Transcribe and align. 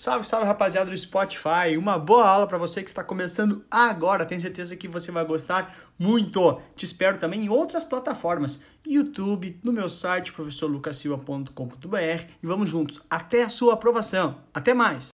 Salve, 0.00 0.26
salve 0.26 0.46
rapaziada 0.46 0.90
do 0.90 0.96
Spotify. 0.96 1.76
Uma 1.78 1.98
boa 1.98 2.26
aula 2.26 2.46
para 2.46 2.56
você 2.56 2.82
que 2.82 2.88
está 2.88 3.04
começando 3.04 3.62
agora. 3.70 4.24
Tenho 4.24 4.40
certeza 4.40 4.74
que 4.74 4.88
você 4.88 5.12
vai 5.12 5.26
gostar 5.26 5.76
muito. 5.98 6.58
Te 6.74 6.86
espero 6.86 7.18
também 7.18 7.44
em 7.44 7.50
outras 7.50 7.84
plataformas, 7.84 8.64
YouTube, 8.82 9.60
no 9.62 9.70
meu 9.70 9.90
site 9.90 10.32
professorlucasilva.com.br 10.32 12.24
e 12.42 12.46
vamos 12.46 12.70
juntos 12.70 13.02
até 13.10 13.42
a 13.42 13.50
sua 13.50 13.74
aprovação. 13.74 14.38
Até 14.54 14.72
mais. 14.72 15.10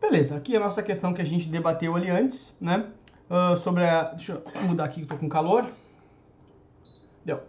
Beleza, 0.00 0.38
aqui 0.38 0.54
é 0.54 0.56
a 0.56 0.60
nossa 0.60 0.82
questão 0.82 1.12
que 1.12 1.20
a 1.20 1.26
gente 1.26 1.46
debateu 1.50 1.94
ali 1.94 2.08
antes, 2.08 2.56
né? 2.58 2.86
Uh, 3.28 3.54
sobre 3.58 3.84
a. 3.84 4.04
Deixa 4.04 4.32
eu 4.32 4.62
mudar 4.62 4.84
aqui 4.84 5.02
que 5.02 5.06
tô 5.06 5.18
com 5.18 5.28
calor. 5.28 5.66
Deu. 7.26 7.42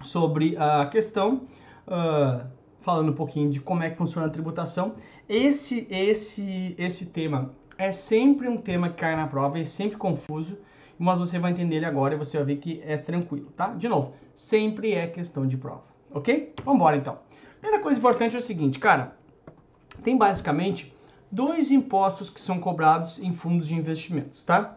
Sobre 0.00 0.56
a 0.56 0.86
questão. 0.86 1.46
Uh, 1.86 2.50
falando 2.82 3.10
um 3.10 3.14
pouquinho 3.14 3.50
de 3.50 3.60
como 3.60 3.82
é 3.82 3.90
que 3.90 3.96
funciona 3.96 4.26
a 4.26 4.30
tributação. 4.30 4.94
Esse, 5.28 5.86
esse, 5.90 6.74
esse 6.76 7.06
tema 7.06 7.54
é 7.78 7.90
sempre 7.90 8.48
um 8.48 8.56
tema 8.56 8.88
que 8.88 8.96
cai 8.96 9.14
na 9.14 9.26
prova, 9.26 9.58
é 9.58 9.64
sempre 9.64 9.96
confuso, 9.96 10.58
mas 10.98 11.18
você 11.18 11.38
vai 11.38 11.52
entender 11.52 11.76
ele 11.76 11.86
agora 11.86 12.14
e 12.14 12.18
você 12.18 12.36
vai 12.36 12.46
ver 12.46 12.56
que 12.56 12.82
é 12.84 12.96
tranquilo, 12.96 13.50
tá? 13.56 13.68
De 13.68 13.88
novo, 13.88 14.14
sempre 14.34 14.92
é 14.92 15.06
questão 15.06 15.46
de 15.46 15.56
prova, 15.56 15.84
ok? 16.10 16.52
Vamos 16.64 16.76
embora 16.76 16.96
então. 16.96 17.18
Primeira 17.60 17.82
coisa 17.82 17.98
importante 17.98 18.36
é 18.36 18.38
o 18.38 18.42
seguinte, 18.42 18.78
cara, 18.78 19.16
tem 20.02 20.16
basicamente 20.16 20.94
dois 21.30 21.70
impostos 21.70 22.28
que 22.28 22.40
são 22.40 22.58
cobrados 22.58 23.18
em 23.18 23.32
fundos 23.32 23.68
de 23.68 23.74
investimentos, 23.74 24.42
tá? 24.42 24.76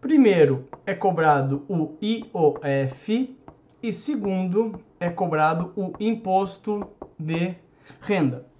Primeiro 0.00 0.68
é 0.84 0.94
cobrado 0.94 1.64
o 1.68 1.96
IOF 2.02 3.38
e 3.82 3.92
segundo 3.92 4.80
é 4.98 5.10
cobrado 5.10 5.72
o 5.76 5.92
imposto 6.00 6.88
de 7.18 7.54
renda. 8.00 8.51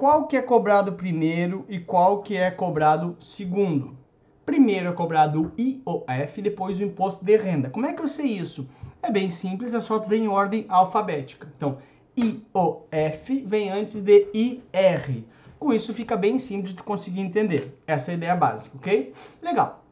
Qual 0.00 0.26
que 0.26 0.34
é 0.34 0.40
cobrado 0.40 0.94
primeiro 0.94 1.66
e 1.68 1.78
qual 1.78 2.22
que 2.22 2.34
é 2.34 2.50
cobrado 2.50 3.14
segundo? 3.20 3.98
Primeiro 4.46 4.88
é 4.88 4.92
cobrado 4.92 5.42
o 5.42 5.60
IOF, 5.60 6.40
depois 6.40 6.78
o 6.78 6.84
imposto 6.84 7.22
de 7.22 7.36
renda. 7.36 7.68
Como 7.68 7.84
é 7.84 7.92
que 7.92 8.00
eu 8.00 8.08
sei 8.08 8.28
isso? 8.28 8.66
É 9.02 9.10
bem 9.10 9.28
simples, 9.28 9.74
é 9.74 9.80
só 9.82 9.98
ver 9.98 10.16
em 10.16 10.26
ordem 10.26 10.64
alfabética. 10.70 11.52
Então, 11.54 11.76
IOF 12.16 13.42
vem 13.44 13.68
antes 13.68 14.00
de 14.00 14.26
IR. 14.32 15.22
Com 15.58 15.70
isso 15.70 15.92
fica 15.92 16.16
bem 16.16 16.38
simples 16.38 16.72
de 16.72 16.82
conseguir 16.82 17.20
entender. 17.20 17.78
Essa 17.86 18.10
é 18.10 18.14
a 18.14 18.16
ideia 18.16 18.34
básica, 18.34 18.78
ok? 18.78 19.12
Legal. 19.42 19.84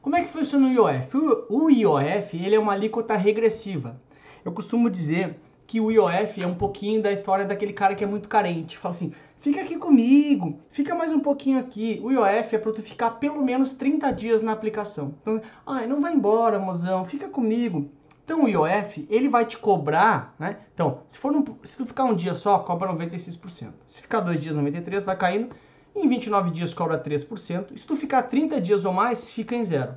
Como 0.00 0.14
é 0.14 0.22
que 0.22 0.28
funciona 0.28 0.68
o 0.68 0.70
IOF? 0.70 1.16
O 1.50 1.68
IOF 1.68 2.36
ele 2.36 2.54
é 2.54 2.60
uma 2.60 2.74
alíquota 2.74 3.16
regressiva. 3.16 4.00
Eu 4.44 4.52
costumo 4.52 4.88
dizer 4.88 5.40
que 5.66 5.80
o 5.80 5.90
IOF 5.90 6.42
é 6.42 6.46
um 6.46 6.54
pouquinho 6.54 7.02
da 7.02 7.12
história 7.12 7.44
daquele 7.44 7.72
cara 7.72 7.94
que 7.94 8.04
é 8.04 8.06
muito 8.06 8.28
carente. 8.28 8.78
Fala 8.78 8.94
assim, 8.94 9.12
fica 9.38 9.60
aqui 9.60 9.76
comigo, 9.76 10.60
fica 10.70 10.94
mais 10.94 11.12
um 11.12 11.20
pouquinho 11.20 11.58
aqui. 11.58 12.00
O 12.02 12.10
IOF 12.10 12.54
é 12.54 12.58
para 12.58 12.72
tu 12.72 12.82
ficar 12.82 13.10
pelo 13.12 13.42
menos 13.42 13.72
30 13.72 14.12
dias 14.12 14.42
na 14.42 14.52
aplicação. 14.52 15.14
Então, 15.20 15.40
ai, 15.66 15.86
não 15.86 16.00
vai 16.00 16.14
embora, 16.14 16.58
mozão, 16.58 17.04
fica 17.04 17.28
comigo. 17.28 17.90
Então 18.24 18.44
o 18.44 18.48
IOF, 18.48 19.06
ele 19.08 19.28
vai 19.28 19.44
te 19.44 19.56
cobrar, 19.56 20.34
né? 20.38 20.58
Então, 20.74 21.02
se 21.06 21.16
for 21.16 21.32
se 21.62 21.76
tu 21.76 21.86
ficar 21.86 22.04
um 22.04 22.14
dia 22.14 22.34
só, 22.34 22.58
cobra 22.58 22.92
96%. 22.92 23.72
Se 23.86 24.02
ficar 24.02 24.20
dois 24.20 24.40
dias, 24.40 24.56
93, 24.56 25.04
vai 25.04 25.16
caindo. 25.16 25.54
Em 25.94 26.08
29 26.08 26.50
dias 26.50 26.74
cobra 26.74 26.98
3%. 26.98 27.68
E 27.72 27.78
se 27.78 27.86
tu 27.86 27.96
ficar 27.96 28.22
30 28.22 28.60
dias 28.60 28.84
ou 28.84 28.92
mais, 28.92 29.30
fica 29.30 29.54
em 29.54 29.64
zero. 29.64 29.94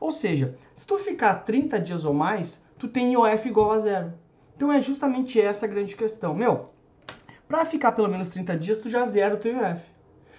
Ou 0.00 0.10
seja, 0.10 0.56
se 0.74 0.86
tu 0.86 0.98
ficar 0.98 1.34
30 1.44 1.78
dias 1.78 2.04
ou 2.04 2.14
mais, 2.14 2.64
tu 2.78 2.88
tem 2.88 3.12
IOF 3.12 3.48
igual 3.48 3.70
a 3.72 3.78
zero. 3.80 4.14
Então 4.58 4.72
é 4.72 4.82
justamente 4.82 5.40
essa 5.40 5.66
a 5.66 5.68
grande 5.68 5.94
questão. 5.94 6.34
Meu, 6.34 6.70
para 7.46 7.64
ficar 7.64 7.92
pelo 7.92 8.08
menos 8.08 8.28
30 8.28 8.58
dias, 8.58 8.78
tu 8.78 8.90
já 8.90 9.06
zera 9.06 9.36
o 9.36 9.38
teu 9.38 9.52
IOF. 9.56 9.80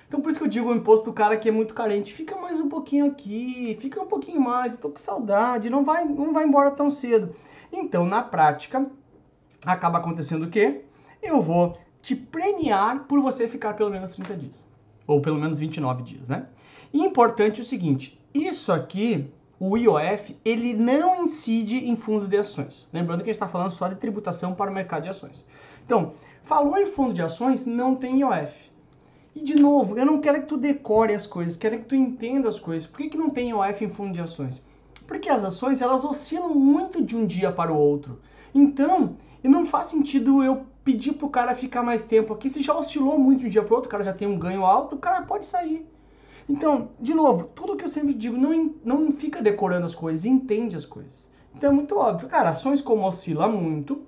Então 0.06 0.20
por 0.20 0.30
isso 0.30 0.38
que 0.38 0.45
eu 0.45 0.50
digo 0.50 0.70
o 0.70 0.76
imposto 0.76 1.06
do 1.06 1.14
cara 1.14 1.38
que 1.38 1.48
é 1.48 1.52
muito 1.53 1.73
carente, 1.73 2.14
fica 2.14 2.36
mais 2.36 2.59
um 2.59 2.67
pouquinho 2.67 3.06
aqui, 3.06 3.78
fica 3.80 4.02
um 4.02 4.08
pouquinho 4.08 4.42
mais, 4.42 4.76
tô 4.76 4.89
com 4.89 5.00
saudade, 5.00 5.70
não 5.70 5.86
vai, 5.86 6.03
não 6.03 6.34
vai 6.34 6.44
embora 6.44 6.70
tão 6.70 6.92
cedo. 6.92 7.33
Então, 7.71 8.05
na 8.05 8.21
prática, 8.21 8.86
acaba 9.66 9.99
acontecendo 9.99 10.48
o 10.48 10.49
quê? 10.49 10.82
Eu 11.23 11.42
vou 11.42 11.77
te 12.02 12.14
premiar 12.14 13.05
por 13.05 13.21
você 13.21 13.48
ficar 13.48 13.73
pelo 13.76 13.89
menos 13.89 14.10
30 14.10 14.36
dias. 14.36 14.67
Ou 15.08 15.21
pelo 15.21 15.39
menos 15.39 15.60
29 15.60 16.04
dias, 16.04 16.27
né? 16.27 16.45
E 16.92 17.02
importante 17.05 17.61
o 17.61 17.65
seguinte, 17.65 18.20
isso 18.33 18.70
aqui 18.73 19.32
o 19.59 19.77
IOF 19.77 20.37
ele 20.45 20.73
não 20.73 21.23
incide 21.23 21.89
em 21.89 21.95
fundo 21.95 22.27
de 22.27 22.37
ações. 22.37 22.87
Lembrando 22.93 23.20
que 23.20 23.30
a 23.30 23.33
gente 23.33 23.36
está 23.36 23.47
falando 23.47 23.71
só 23.71 23.89
de 23.89 23.95
tributação 23.95 24.55
para 24.55 24.71
o 24.71 24.73
mercado 24.73 25.03
de 25.03 25.09
ações. 25.09 25.45
Então, 25.86 26.14
falou 26.43 26.77
em 26.77 26.86
fundo 26.86 27.14
de 27.14 27.21
ações, 27.21 27.65
não 27.65 27.95
tem 27.95 28.21
IOF. 28.21 28.71
E 29.36 29.43
de 29.43 29.55
novo, 29.55 29.97
eu 29.97 30.05
não 30.05 30.21
quero 30.21 30.42
que 30.42 30.47
tu 30.47 30.58
decore 30.58 31.14
as 31.14 31.27
coisas, 31.27 31.58
quero 31.58 31.77
que 31.80 31.86
tu 31.86 31.95
entenda 31.95 32.47
as 32.47 32.59
coisas. 32.59 32.87
Por 32.87 32.99
que, 32.99 33.09
que 33.09 33.17
não 33.17 33.30
tem 33.30 33.49
IOF 33.49 33.83
em 33.83 33.89
fundo 33.89 34.14
de 34.14 34.21
ações? 34.21 34.64
Porque 35.05 35.30
as 35.30 35.43
ações 35.43 35.81
elas 35.81 36.05
oscilam 36.05 36.55
muito 36.55 37.03
de 37.03 37.17
um 37.17 37.26
dia 37.26 37.52
para 37.52 37.73
o 37.73 37.77
outro. 37.77 38.20
Então, 38.55 39.17
não 39.43 39.65
faz 39.65 39.87
sentido 39.87 40.43
eu 40.43 40.65
pedir 40.83 41.14
para 41.14 41.27
o 41.27 41.30
cara 41.30 41.53
ficar 41.53 41.83
mais 41.83 42.03
tempo 42.03 42.33
aqui. 42.33 42.49
Se 42.49 42.61
já 42.61 42.73
oscilou 42.73 43.20
muito 43.20 43.41
de 43.41 43.45
um 43.47 43.49
dia 43.49 43.61
para 43.61 43.73
o 43.73 43.76
outro, 43.76 43.87
o 43.87 43.91
cara 43.91 44.03
já 44.03 44.14
tem 44.14 44.27
um 44.27 44.39
ganho 44.39 44.64
alto, 44.64 44.95
o 44.95 44.99
cara 44.99 45.21
pode 45.21 45.45
sair. 45.45 45.86
Então, 46.49 46.89
de 46.99 47.14
novo, 47.14 47.43
tudo 47.54 47.77
que 47.77 47.83
eu 47.83 47.89
sempre 47.89 48.14
digo, 48.14 48.36
não, 48.36 48.73
não 48.83 49.11
fica 49.11 49.39
decorando 49.39 49.86
as 49.86 49.93
coisas, 49.93 50.26
entende 50.26 50.76
as 50.76 50.86
coisas. 50.86 51.30
Então 51.55 51.70
é 51.70 51.73
muito 51.73 51.95
óbvio. 51.95 52.27
Cara, 52.27 52.49
ações 52.49 52.82
como 52.82 53.05
oscila 53.05 53.48
muito, 53.48 54.02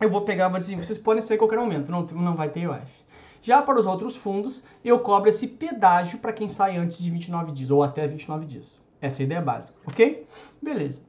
eu 0.00 0.10
vou 0.10 0.22
pegar 0.22 0.50
e 0.50 0.58
dizer, 0.58 0.76
vocês 0.76 0.98
podem 0.98 1.22
sair 1.22 1.36
a 1.36 1.38
qualquer 1.38 1.58
momento, 1.58 1.92
não, 1.92 2.02
não 2.02 2.34
vai 2.34 2.48
ter 2.48 2.60
IOF. 2.60 3.06
Já 3.40 3.62
para 3.62 3.78
os 3.78 3.86
outros 3.86 4.16
fundos, 4.16 4.64
eu 4.84 4.98
cobro 4.98 5.28
esse 5.28 5.46
pedágio 5.46 6.18
para 6.18 6.32
quem 6.32 6.48
sai 6.48 6.76
antes 6.76 6.98
de 6.98 7.08
29 7.10 7.52
dias, 7.52 7.70
ou 7.70 7.84
até 7.84 8.06
29 8.08 8.44
dias. 8.44 8.82
Essa 9.00 9.22
é 9.22 9.24
a 9.24 9.26
ideia 9.26 9.40
básica, 9.40 9.78
ok? 9.86 10.26
Beleza. 10.60 11.02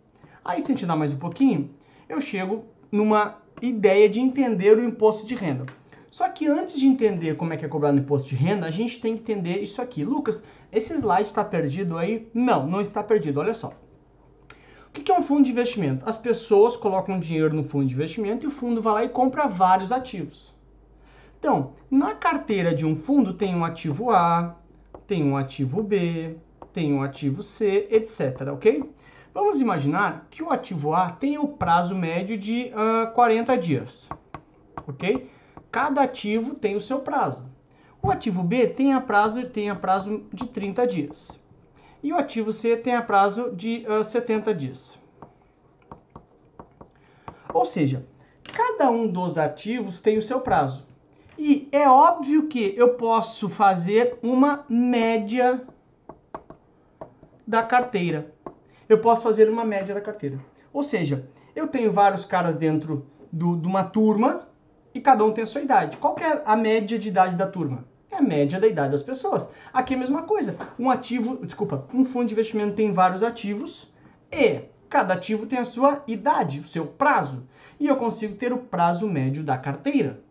Aí, 0.46 0.62
se 0.62 0.72
a 0.72 0.76
gente 0.76 0.86
dar 0.86 0.96
mais 0.96 1.12
um 1.12 1.18
pouquinho, 1.18 1.72
eu 2.08 2.22
chego 2.22 2.66
numa 2.92 3.38
ideia 3.62 4.08
de 4.08 4.20
entender 4.20 4.78
o 4.78 4.84
imposto 4.84 5.26
de 5.26 5.34
renda. 5.34 5.66
Só 6.10 6.28
que 6.30 6.48
antes 6.48 6.80
de 6.80 6.88
entender 6.88 7.36
como 7.36 7.54
é 7.54 7.58
que 7.58 7.66
é 7.66 7.68
cobrado 7.68 7.98
o 7.98 8.00
imposto 8.00 8.30
de 8.30 8.36
renda, 8.36 8.66
a 8.66 8.72
gente 8.72 9.00
tem 9.00 9.16
que 9.16 9.22
entender 9.22 9.60
isso 9.60 9.82
aqui. 9.82 10.04
Lucas, 10.04 10.44
esse 10.72 10.94
slide 10.94 11.30
está 11.30 11.46
perdido 11.46 11.98
aí? 11.98 12.28
Não, 12.34 12.66
não 12.66 12.82
está 12.82 13.04
perdido. 13.04 13.40
Olha 13.40 13.54
só. 13.54 13.74
O 14.90 14.92
que 14.92 15.12
é 15.12 15.18
um 15.18 15.22
fundo 15.22 15.46
de 15.46 15.52
investimento? 15.52 16.04
As 16.10 16.18
pessoas 16.18 16.76
colocam 16.76 17.20
dinheiro 17.20 17.54
no 17.54 17.64
fundo 17.64 17.86
de 17.86 17.94
investimento 17.94 18.46
e 18.46 18.48
o 18.48 18.52
fundo 18.52 18.82
vai 18.82 18.94
lá 18.94 19.04
e 19.04 19.10
compra 19.10 19.48
vários 19.48 19.92
ativos. 19.92 20.54
Então, 21.40 21.74
na 21.92 22.16
carteira 22.16 22.74
de 22.74 22.86
um 22.86 22.96
fundo 22.96 23.34
tem 23.34 23.56
um 23.56 23.64
ativo 23.64 24.12
A, 24.12 24.58
tem 25.06 25.24
um 25.24 25.38
ativo 25.38 25.84
B, 25.84 26.36
tem 26.74 26.92
um 26.92 27.04
ativo 27.04 27.44
C, 27.44 27.88
etc. 27.92 28.50
Ok? 28.52 28.92
Vamos 29.34 29.62
imaginar 29.62 30.28
que 30.32 30.42
o 30.42 30.52
ativo 30.52 30.94
A 30.94 31.12
tem 31.12 31.38
o 31.38 31.48
prazo 31.48 31.96
médio 31.96 32.36
de 32.36 32.72
uh, 32.74 33.14
40 33.14 33.58
dias. 33.58 34.10
Ok? 34.88 35.30
Cada 35.72 36.02
ativo 36.02 36.56
tem 36.56 36.76
o 36.76 36.82
seu 36.82 37.00
prazo. 37.00 37.46
O 38.02 38.10
ativo 38.10 38.44
B 38.44 38.68
tem 38.68 38.94
a 38.94 39.02
prazo, 39.02 39.46
tem 39.48 39.70
a 39.70 39.76
prazo 39.76 40.24
de 40.34 40.48
30 40.48 40.88
dias. 40.88 41.44
E 42.02 42.14
o 42.14 42.18
ativo 42.18 42.52
C 42.52 42.78
tem 42.78 42.96
a 42.96 43.02
prazo 43.02 43.52
de 43.52 43.86
uh, 43.88 44.04
70 44.04 44.54
dias. 44.54 45.00
Ou 47.54 47.66
seja, 47.66 48.06
cada 48.54 48.90
um 48.90 49.08
dos 49.08 49.38
ativos 49.38 50.00
tem 50.00 50.18
o 50.18 50.22
seu 50.22 50.40
prazo. 50.40 50.88
E 51.38 51.70
é 51.72 51.88
óbvio 51.88 52.48
que 52.48 52.74
eu 52.76 52.96
posso 52.96 53.48
fazer 53.48 54.18
uma 54.24 54.66
média 54.68 55.62
da 57.46 57.64
carteira. 57.64 58.34
Eu 58.88 59.00
posso 59.00 59.24
fazer 59.24 59.50
uma 59.50 59.64
média 59.64 59.94
da 59.94 60.02
carteira. 60.02 60.40
Ou 60.74 60.84
seja, 60.84 61.30
eu 61.56 61.68
tenho 61.68 61.92
vários 61.92 62.26
caras 62.26 62.58
dentro 62.58 63.06
do, 63.32 63.56
de 63.58 63.68
uma 63.68 63.84
turma 63.84 64.49
e 64.94 65.00
cada 65.00 65.24
um 65.24 65.32
tem 65.32 65.44
a 65.44 65.48
sua 65.48 65.62
idade. 65.62 65.98
Qual 65.98 66.16
é 66.20 66.42
a 66.46 66.56
média 66.56 66.98
de 66.98 67.10
idade 67.10 67.36
da 67.36 67.48
turma? 67.48 67.86
É 68.12 68.18
a 68.18 68.22
média 68.22 68.60
da 68.60 68.68
idade 68.68 68.92
das 68.92 69.04
pessoas. 69.04 69.50
Aqui 69.72 69.94
é 69.94 69.98
a 69.98 70.00
mesma 70.00 70.24
coisa. 70.24 70.58
Um 70.78 70.90
ativo, 70.90 71.46
desculpa, 71.46 71.86
um 71.94 72.04
fundo 72.04 72.28
de 72.28 72.34
investimento 72.34 72.76
tem 72.76 72.92
vários 72.92 73.22
ativos 73.22 73.92
e 74.32 74.62
cada 74.90 75.14
ativo 75.14 75.46
tem 75.46 75.60
a 75.60 75.64
sua 75.64 76.04
idade, 76.08 76.60
o 76.60 76.64
seu 76.64 76.86
prazo. 76.86 77.48
E 77.80 77.88
eu 77.88 77.96
consigo 77.98 78.36
ter 78.36 78.52
o 78.52 78.58
prazo 78.58 79.08
médio 79.08 79.44
da 79.44 79.58
carteira. 79.58 80.22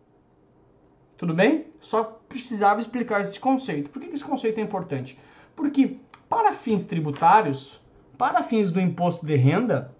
Tudo 1.17 1.33
bem? 1.33 1.67
Só 1.79 2.03
precisava 2.27 2.81
explicar 2.81 3.21
esse 3.21 3.39
conceito. 3.39 3.89
Por 3.89 4.01
que 4.01 4.09
esse 4.09 4.23
conceito 4.23 4.59
é 4.59 4.61
importante? 4.61 5.17
Porque 5.55 5.97
para 6.29 6.53
fins 6.53 6.83
tributários, 6.83 7.81
para 8.17 8.43
fins 8.43 8.71
do 8.71 8.79
imposto 8.79 9.25
de 9.25 9.35
renda, 9.35 9.93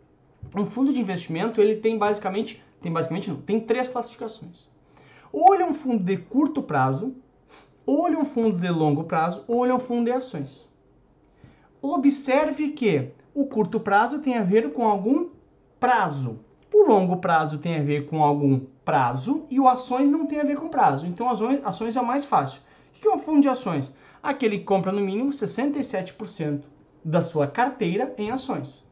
um 0.56 0.66
fundo 0.66 0.94
de 0.94 1.00
investimento 1.00 1.62
ele 1.62 1.78
tem 1.78 1.98
basicamente 1.98 2.64
tem 2.82 2.92
basicamente 2.92 3.34
tem 3.46 3.60
três 3.60 3.88
classificações. 3.88 4.70
Ele 5.34 5.64
é 5.64 5.66
um 5.66 5.74
fundo 5.74 6.04
de 6.04 6.18
curto 6.18 6.62
prazo, 6.62 7.16
ele 7.88 8.16
é 8.16 8.20
um 8.20 8.26
fundo 8.26 8.58
de 8.58 8.70
longo 8.70 9.04
prazo, 9.04 9.44
ele 9.48 9.72
é 9.72 9.76
um 9.76 9.80
fundo 9.80 10.06
de 10.06 10.12
ações. 10.12 10.70
Observe 11.82 12.70
que 12.70 13.12
o 13.34 13.46
curto 13.46 13.80
prazo 13.80 14.20
tem 14.20 14.38
a 14.38 14.44
ver 14.44 14.74
com 14.74 14.86
algum 14.86 15.30
prazo. 15.80 16.40
O 16.74 16.88
longo 16.88 17.18
prazo 17.18 17.58
tem 17.58 17.78
a 17.78 17.84
ver 17.84 18.06
com 18.06 18.24
algum 18.24 18.62
prazo 18.84 19.46
e 19.50 19.60
o 19.60 19.68
ações 19.68 20.10
não 20.10 20.26
tem 20.26 20.40
a 20.40 20.44
ver 20.44 20.58
com 20.58 20.68
prazo. 20.68 21.06
Então, 21.06 21.30
ações, 21.30 21.96
é 21.96 22.02
o 22.02 22.06
mais 22.06 22.26
fácil. 22.26 22.62
O 22.96 23.00
que 23.00 23.08
é 23.08 23.12
um 23.12 23.18
fundo 23.18 23.42
de 23.42 23.50
ações? 23.50 23.96
Aquele 24.22 24.60
que 24.60 24.66
compra 24.66 24.92
no 24.92 25.02
mínimo 25.02 25.30
67% 25.30 26.64
da 27.04 27.22
sua 27.22 27.48
carteira 27.48 28.14
em 28.18 28.30
ações. 28.30 28.86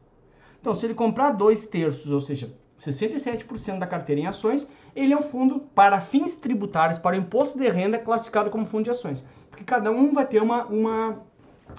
Então, 0.60 0.74
se 0.74 0.86
ele 0.86 0.94
comprar 0.94 1.32
dois 1.32 1.66
terços, 1.66 2.10
ou 2.10 2.20
seja, 2.20 2.52
67% 2.78 3.78
da 3.78 3.86
carteira 3.86 4.20
em 4.20 4.26
ações, 4.26 4.70
ele 4.94 5.12
é 5.12 5.16
um 5.16 5.22
fundo 5.22 5.60
para 5.74 6.00
fins 6.00 6.34
tributários, 6.34 6.98
para 6.98 7.16
o 7.16 7.18
imposto 7.18 7.58
de 7.58 7.68
renda, 7.68 7.98
classificado 7.98 8.50
como 8.50 8.66
fundo 8.66 8.84
de 8.84 8.90
ações. 8.90 9.24
Porque 9.50 9.64
cada 9.64 9.90
um 9.90 10.14
vai 10.14 10.26
ter 10.26 10.42
uma, 10.42 10.64
uma 10.66 11.22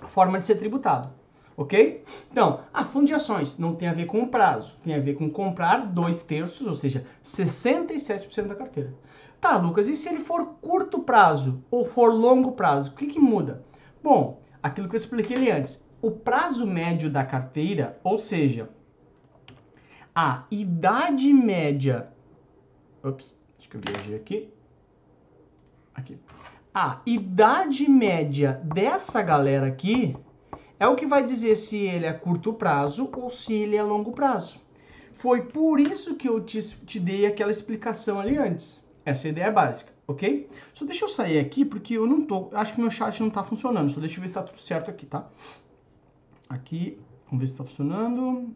forma 0.07 0.39
de 0.39 0.45
ser 0.45 0.55
tributado. 0.55 1.09
Ok? 1.55 2.03
Então, 2.31 2.61
a 2.73 2.85
fundo 2.85 3.07
de 3.07 3.13
ações 3.13 3.57
não 3.57 3.75
tem 3.75 3.89
a 3.89 3.93
ver 3.93 4.05
com 4.05 4.21
o 4.21 4.27
prazo, 4.27 4.77
tem 4.81 4.95
a 4.95 4.99
ver 4.99 5.15
com 5.15 5.29
comprar 5.29 5.85
dois 5.87 6.23
terços, 6.23 6.65
ou 6.65 6.73
seja, 6.73 7.05
67% 7.23 8.47
da 8.47 8.55
carteira. 8.55 8.93
Tá, 9.41 9.57
Lucas, 9.57 9.87
e 9.87 9.95
se 9.95 10.07
ele 10.07 10.21
for 10.21 10.45
curto 10.61 10.99
prazo 10.99 11.63
ou 11.69 11.83
for 11.83 12.13
longo 12.13 12.53
prazo, 12.53 12.91
o 12.91 12.95
que, 12.95 13.07
que 13.07 13.19
muda? 13.19 13.63
Bom, 14.01 14.41
aquilo 14.63 14.87
que 14.87 14.95
eu 14.95 14.99
expliquei 14.99 15.51
antes, 15.51 15.83
o 16.01 16.11
prazo 16.11 16.65
médio 16.65 17.09
da 17.09 17.25
carteira, 17.25 17.93
ou 18.03 18.17
seja, 18.17 18.69
a 20.21 20.43
idade 20.51 21.31
média. 21.31 22.11
Ops, 23.01 23.37
acho 23.57 23.69
que 23.69 23.77
eu 23.77 23.81
viajei 23.81 24.15
aqui. 24.17 24.53
Aqui. 25.95 26.19
A 26.73 26.99
idade 27.05 27.89
média 27.89 28.61
dessa 28.65 29.21
galera 29.21 29.67
aqui 29.67 30.17
é 30.77 30.85
o 30.85 30.97
que 30.97 31.05
vai 31.05 31.25
dizer 31.25 31.55
se 31.55 31.77
ele 31.77 32.05
é 32.05 32.11
curto 32.11 32.51
prazo 32.51 33.09
ou 33.15 33.29
se 33.29 33.53
ele 33.53 33.77
é 33.77 33.81
longo 33.81 34.11
prazo. 34.11 34.59
Foi 35.13 35.43
por 35.43 35.79
isso 35.79 36.17
que 36.17 36.27
eu 36.27 36.43
te, 36.43 36.59
te 36.85 36.99
dei 36.99 37.25
aquela 37.25 37.51
explicação 37.51 38.19
ali 38.19 38.37
antes. 38.37 38.85
Essa 39.05 39.27
é 39.27 39.29
a 39.29 39.31
ideia 39.31 39.51
básica, 39.51 39.93
ok? 40.05 40.49
Só 40.73 40.83
deixa 40.83 41.05
eu 41.05 41.09
sair 41.09 41.39
aqui 41.39 41.63
porque 41.63 41.93
eu 41.93 42.05
não 42.05 42.25
tô. 42.25 42.49
Acho 42.51 42.73
que 42.73 42.81
meu 42.81 42.91
chat 42.91 43.21
não 43.21 43.29
tá 43.29 43.41
funcionando. 43.41 43.89
Só 43.89 44.01
deixa 44.01 44.17
eu 44.17 44.21
ver 44.21 44.27
se 44.27 44.33
tá 44.33 44.43
tudo 44.43 44.59
certo 44.59 44.91
aqui, 44.91 45.05
tá? 45.05 45.29
Aqui, 46.49 46.99
vamos 47.25 47.39
ver 47.39 47.47
se 47.47 47.55
tá 47.55 47.63
funcionando. 47.63 48.53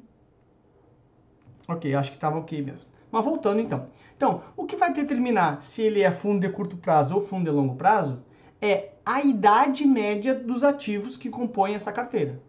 Ok, 1.68 1.94
acho 1.94 2.12
que 2.12 2.18
estava 2.18 2.38
ok 2.38 2.62
mesmo. 2.62 2.90
Mas 3.12 3.24
voltando 3.24 3.62
então. 3.62 3.88
Então, 4.18 4.42
o 4.56 4.66
que 4.66 4.76
vai 4.76 4.94
determinar 4.94 5.62
se 5.62 5.82
ele 5.82 6.02
é 6.02 6.12
fundo 6.12 6.42
de 6.42 6.50
curto 6.50 6.78
prazo 6.78 7.16
ou 7.16 7.22
fundo 7.22 7.46
de 7.46 7.52
longo 7.52 7.76
prazo 7.76 8.24
é 8.62 8.94
a 9.06 9.22
idade 9.22 9.86
média 9.86 10.34
dos 10.34 10.64
ativos 10.64 11.18
que 11.18 11.30
compõem 11.30 11.76
essa 11.76 11.92
carteira. 11.92 12.42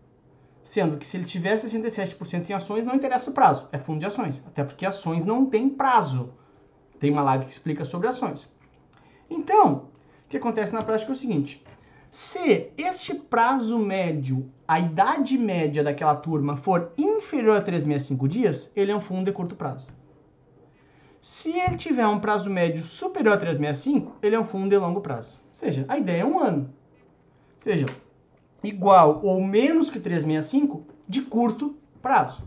Sendo 0.62 0.96
que 0.96 1.06
se 1.06 1.16
ele 1.16 1.24
tiver 1.24 1.56
67% 1.56 2.48
em 2.48 2.54
ações, 2.54 2.84
não 2.84 2.94
interessa 2.94 3.30
o 3.30 3.34
prazo, 3.34 3.68
é 3.70 3.76
fundo 3.76 3.98
de 3.98 4.06
ações. 4.06 4.42
Até 4.46 4.64
porque 4.64 4.86
ações 4.86 5.24
não 5.24 5.44
tem 5.44 5.68
prazo. 5.68 6.32
Tem 6.98 7.10
uma 7.10 7.22
live 7.22 7.44
que 7.44 7.52
explica 7.52 7.84
sobre 7.84 8.08
ações. 8.08 8.50
Então, 9.28 9.88
o 10.24 10.28
que 10.28 10.36
acontece 10.36 10.72
na 10.72 10.82
prática 10.82 11.10
é 11.10 11.14
o 11.14 11.16
seguinte: 11.16 11.62
se 12.14 12.70
este 12.78 13.12
prazo 13.12 13.76
médio 13.76 14.48
a 14.68 14.78
idade 14.78 15.36
média 15.36 15.82
daquela 15.82 16.14
turma 16.14 16.56
for 16.56 16.92
inferior 16.96 17.56
a 17.56 17.60
365 17.60 18.28
dias, 18.28 18.72
ele 18.76 18.92
é 18.92 18.96
um 18.96 19.00
fundo 19.00 19.24
de 19.24 19.32
curto 19.32 19.56
prazo. 19.56 19.88
Se 21.20 21.58
ele 21.58 21.76
tiver 21.76 22.06
um 22.06 22.20
prazo 22.20 22.48
médio 22.48 22.82
superior 22.82 23.34
a 23.34 23.36
365, 23.36 24.16
ele 24.22 24.36
é 24.36 24.38
um 24.38 24.44
fundo 24.44 24.68
de 24.68 24.76
longo 24.76 25.00
prazo. 25.00 25.40
Ou 25.48 25.54
seja, 25.54 25.84
a 25.88 25.98
ideia 25.98 26.22
é 26.22 26.24
um 26.24 26.38
ano. 26.38 26.72
Ou 27.56 27.58
seja, 27.58 27.86
igual 28.62 29.20
ou 29.24 29.42
menos 29.42 29.90
que 29.90 29.98
365 29.98 30.86
de 31.08 31.20
curto 31.20 31.74
prazo. 32.00 32.44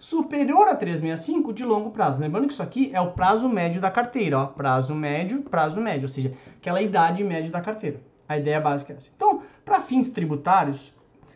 Superior 0.00 0.66
a 0.66 0.74
365 0.74 1.52
de 1.52 1.64
longo 1.64 1.92
prazo. 1.92 2.20
Lembrando 2.20 2.48
que 2.48 2.52
isso 2.52 2.62
aqui 2.62 2.90
é 2.92 3.00
o 3.00 3.12
prazo 3.12 3.48
médio 3.48 3.80
da 3.80 3.92
carteira. 3.92 4.36
Ó. 4.40 4.46
Prazo 4.46 4.96
médio, 4.96 5.42
prazo 5.42 5.80
médio. 5.80 6.02
Ou 6.02 6.08
seja, 6.08 6.32
aquela 6.56 6.82
idade 6.82 7.22
média 7.22 7.52
da 7.52 7.60
carteira. 7.60 8.00
A 8.28 8.38
ideia 8.38 8.60
básica 8.60 8.92
é 8.92 8.96
essa. 8.96 9.10
Então, 9.14 9.42
para 9.64 9.80
fins 9.80 10.10
tributários, 10.10 10.92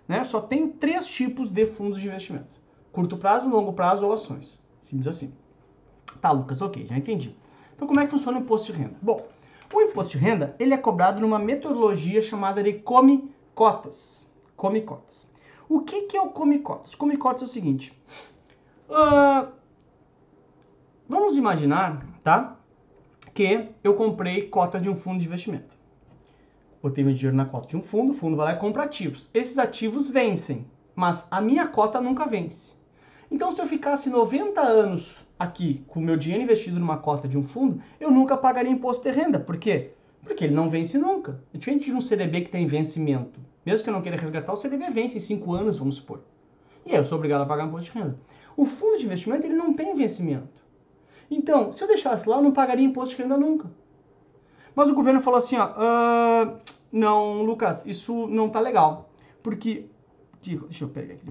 né, 0.06 0.25
só 0.25 0.40
tem 0.40 0.69
três 0.69 1.06
tipos 1.06 1.50
de 1.50 1.67
fundos 1.67 2.00
de 2.00 2.08
investimento: 2.08 2.61
curto 2.90 3.17
prazo, 3.17 3.49
longo 3.49 3.73
prazo 3.73 4.06
ou 4.06 4.12
ações. 4.12 4.58
Simples 4.81 5.08
assim. 5.08 5.35
Tá, 6.20 6.31
Lucas, 6.31 6.62
ok, 6.62 6.87
já 6.87 6.96
entendi. 6.96 7.35
Então, 7.75 7.87
como 7.87 8.00
é 8.00 8.05
que 8.05 8.11
funciona 8.11 8.38
o 8.38 8.40
imposto 8.40 8.73
de 8.73 8.79
renda? 8.79 8.96
Bom, 9.02 9.26
o 9.73 9.82
imposto 9.82 10.17
de 10.17 10.25
renda 10.25 10.56
ele 10.58 10.73
é 10.73 10.79
cobrado 10.79 11.20
numa 11.20 11.38
metodologia 11.38 12.23
chamada 12.23 12.62
de 12.62 12.73
come 12.73 13.31
cotas. 13.55 14.26
Come 14.56 14.81
cotas. 14.81 15.29
O 15.69 15.82
que, 15.82 16.02
que 16.02 16.17
é 16.17 16.20
o 16.20 16.31
come 16.31 16.58
cotas? 16.61 16.94
Come 16.94 17.17
cotas 17.17 17.43
é 17.43 17.44
o 17.44 17.49
seguinte. 17.49 17.93
Uh, 18.88 19.52
vamos 21.06 21.37
imaginar, 21.37 22.05
tá? 22.25 22.56
Que 23.35 23.69
eu 23.85 23.94
comprei 23.94 24.49
cota 24.49 24.81
de 24.81 24.88
um 24.88 24.96
fundo 24.96 25.20
de 25.20 25.26
investimento 25.26 25.77
botei 26.82 27.04
meu 27.04 27.14
dinheiro 27.14 27.36
na 27.36 27.44
cota 27.44 27.69
de 27.69 27.76
um 27.76 27.82
fundo, 27.82 28.12
o 28.12 28.14
fundo 28.14 28.36
vai 28.36 28.46
lá 28.46 28.52
e 28.54 28.58
compra 28.58 28.84
ativos. 28.84 29.30
Esses 29.34 29.58
ativos 29.58 30.08
vencem, 30.08 30.66
mas 30.94 31.26
a 31.30 31.40
minha 31.40 31.66
cota 31.66 32.00
nunca 32.00 32.26
vence. 32.26 32.72
Então, 33.30 33.52
se 33.52 33.60
eu 33.60 33.66
ficasse 33.66 34.08
90 34.08 34.60
anos 34.60 35.25
aqui 35.38 35.84
com 35.86 36.00
o 36.00 36.02
meu 36.02 36.16
dinheiro 36.16 36.44
investido 36.44 36.80
numa 36.80 36.96
cota 36.96 37.28
de 37.28 37.36
um 37.36 37.42
fundo, 37.42 37.80
eu 38.00 38.10
nunca 38.10 38.36
pagaria 38.36 38.72
imposto 38.72 39.02
de 39.02 39.10
renda. 39.10 39.38
Por 39.38 39.58
quê? 39.58 39.92
Porque 40.22 40.44
ele 40.44 40.54
não 40.54 40.69
vence 40.69 40.96
nunca. 40.96 41.42
É 41.52 41.58
diferente 41.58 41.86
de 41.86 41.92
um 41.96 42.00
CDB 42.00 42.42
que 42.42 42.50
tem 42.50 42.66
vencimento. 42.66 43.38
Mesmo 43.64 43.84
que 43.84 43.90
eu 43.90 43.94
não 43.94 44.02
queira 44.02 44.16
resgatar, 44.16 44.52
o 44.52 44.56
CDB 44.56 44.90
vence 44.90 45.19
em 45.19 45.20
5 45.20 45.52
anos, 45.52 45.78
vamos 45.78 45.96
supor. 45.96 46.22
E 46.86 46.92
aí 46.92 46.96
eu 46.96 47.04
sou 47.04 47.19
obrigado 47.19 47.42
a 47.42 47.46
pagar 47.46 47.66
imposto 47.66 47.92
de 47.92 47.98
renda. 47.98 48.19
O 48.56 48.64
fundo 48.64 48.98
de 48.98 49.04
investimento, 49.04 49.46
ele 49.46 49.54
não 49.54 49.75
tem 49.75 49.94
vencimento. 49.94 50.64
Então, 51.30 51.70
se 51.70 51.84
eu 51.84 51.88
deixasse 51.88 52.28
lá, 52.28 52.36
eu 52.36 52.42
não 52.42 52.52
pagaria 52.52 52.84
imposto 52.84 53.14
de 53.14 53.22
renda 53.22 53.36
nunca. 53.36 53.70
Mas 54.78 54.88
o 54.88 54.94
governo 54.94 55.20
falou 55.20 55.38
assim, 55.38 55.56
ó, 55.56 55.70
uh, 55.70 56.56
não, 56.92 57.42
Lucas, 57.42 57.84
isso 57.84 58.28
não 58.28 58.48
tá 58.48 58.60
legal. 58.60 59.10
Porque, 59.42 59.86
deixa 60.40 60.84
eu 60.84 60.88
pegar 60.88 61.14
aqui 61.14 61.26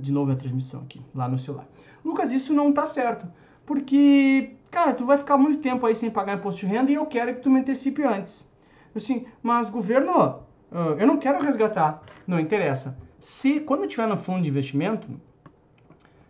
de 0.00 0.10
novo 0.10 0.32
a 0.32 0.34
transmissão 0.34 0.80
aqui, 0.80 1.02
lá 1.14 1.28
no 1.28 1.38
celular. 1.38 1.68
Lucas, 2.02 2.32
isso 2.32 2.54
não 2.54 2.72
tá 2.72 2.86
certo. 2.86 3.28
Porque, 3.66 4.54
cara, 4.70 4.94
tu 4.94 5.04
vai 5.04 5.18
ficar 5.18 5.36
muito 5.36 5.58
tempo 5.58 5.84
aí 5.84 5.94
sem 5.94 6.10
pagar 6.10 6.38
imposto 6.38 6.64
de 6.64 6.72
renda 6.72 6.90
e 6.90 6.94
eu 6.94 7.04
quero 7.04 7.34
que 7.34 7.42
tu 7.42 7.50
me 7.50 7.60
antecipe 7.60 8.02
antes. 8.02 8.50
Assim, 8.94 9.26
mas 9.42 9.68
governo, 9.68 10.30
uh, 10.72 10.96
eu 10.98 11.06
não 11.06 11.18
quero 11.18 11.44
resgatar. 11.44 12.02
Não 12.26 12.40
interessa. 12.40 12.98
Se, 13.20 13.60
quando 13.60 13.82
eu 13.82 13.88
tiver 13.88 14.08
no 14.08 14.16
fundo 14.16 14.42
de 14.42 14.48
investimento, 14.48 15.06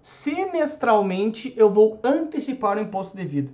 semestralmente 0.02 1.54
eu 1.56 1.72
vou 1.72 2.00
antecipar 2.02 2.76
o 2.76 2.80
imposto 2.80 3.16
devido. 3.16 3.52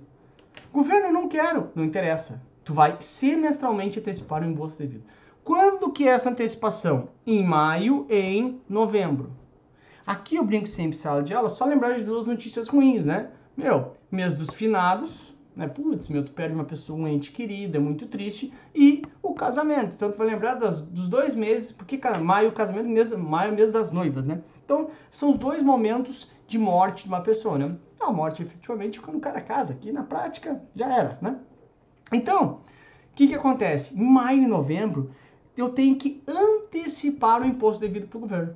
Governo, 0.71 1.13
não 1.13 1.27
quero. 1.29 1.69
Não 1.75 1.85
interessa 1.85 2.51
tu 2.63 2.73
vai 2.73 2.97
semestralmente 2.99 3.99
antecipar 3.99 4.41
o 4.41 4.45
imposto 4.45 4.77
devido. 4.77 5.03
Quando 5.43 5.91
que 5.91 6.07
é 6.07 6.11
essa 6.11 6.29
antecipação? 6.29 7.09
Em 7.25 7.43
maio 7.43 8.05
e 8.09 8.15
em 8.15 8.61
novembro. 8.69 9.31
Aqui 10.05 10.37
eu 10.37 10.45
brinco 10.45 10.67
sempre 10.67 10.97
em 10.97 10.99
sala 10.99 11.21
de 11.21 11.33
aula, 11.33 11.49
só 11.49 11.65
lembrar 11.65 11.97
de 11.97 12.03
duas 12.03 12.25
notícias 12.25 12.67
ruins, 12.67 13.05
né? 13.05 13.29
Meu, 13.55 13.93
mês 14.11 14.33
dos 14.33 14.53
finados, 14.53 15.33
né? 15.55 15.67
Putz, 15.67 16.07
meu, 16.07 16.23
tu 16.23 16.31
perde 16.31 16.55
uma 16.55 16.63
pessoa, 16.63 16.99
um 16.99 17.07
ente 17.07 17.31
querido, 17.31 17.77
é 17.77 17.79
muito 17.79 18.07
triste. 18.07 18.53
E 18.73 19.03
o 19.21 19.33
casamento. 19.33 19.93
Então 19.95 20.11
tu 20.11 20.17
vai 20.17 20.27
lembrar 20.27 20.55
das, 20.55 20.81
dos 20.81 21.07
dois 21.07 21.35
meses, 21.35 21.71
porque 21.71 21.99
maio, 22.21 22.49
o 22.49 22.53
casamento, 22.53 22.87
mês, 22.87 23.15
maio 23.15 23.51
é 23.51 23.55
mês 23.55 23.71
das 23.71 23.91
noivas, 23.91 24.25
né? 24.25 24.41
Então, 24.63 24.89
são 25.11 25.31
os 25.31 25.37
dois 25.37 25.61
momentos 25.61 26.31
de 26.47 26.57
morte 26.57 27.03
de 27.03 27.09
uma 27.09 27.21
pessoa, 27.21 27.57
né? 27.57 27.75
A 27.99 28.11
morte, 28.11 28.41
efetivamente, 28.41 28.99
quando 28.99 29.17
o 29.17 29.21
cara 29.21 29.41
casa. 29.41 29.73
Aqui, 29.73 29.91
na 29.91 30.03
prática, 30.03 30.61
já 30.75 30.91
era, 30.93 31.17
né? 31.21 31.37
Então, 32.15 32.61
o 33.11 33.15
que, 33.15 33.27
que 33.27 33.35
acontece? 33.35 33.99
Em 33.99 34.03
maio 34.03 34.43
e 34.43 34.47
novembro, 34.47 35.11
eu 35.55 35.69
tenho 35.69 35.95
que 35.95 36.21
antecipar 36.27 37.41
o 37.41 37.45
imposto 37.45 37.79
devido 37.79 38.07
para 38.07 38.17
o 38.17 38.21
governo. 38.21 38.55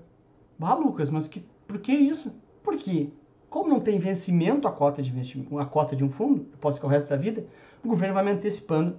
Bah, 0.58 0.74
Lucas, 0.74 1.10
mas 1.10 1.28
que, 1.28 1.46
por 1.68 1.80
que 1.80 1.92
isso? 1.92 2.36
Porque, 2.64 3.12
como 3.50 3.70
não 3.70 3.80
tem 3.80 4.00
vencimento 4.00 4.68
a 4.68 4.72
cota 4.72 5.02
de 5.02 5.12
investimento, 5.12 5.58
a 5.60 5.66
cota 5.66 5.96
de 5.96 6.04
um 6.04 6.10
fundo, 6.10 6.48
eu 6.52 6.58
posso 6.58 6.78
ficar 6.78 6.88
o 6.88 6.92
resto 6.92 7.10
da 7.10 7.16
vida, 7.16 7.46
o 7.84 7.88
governo 7.88 8.16
vai 8.16 8.24
me 8.24 8.32
antecipando 8.32 8.98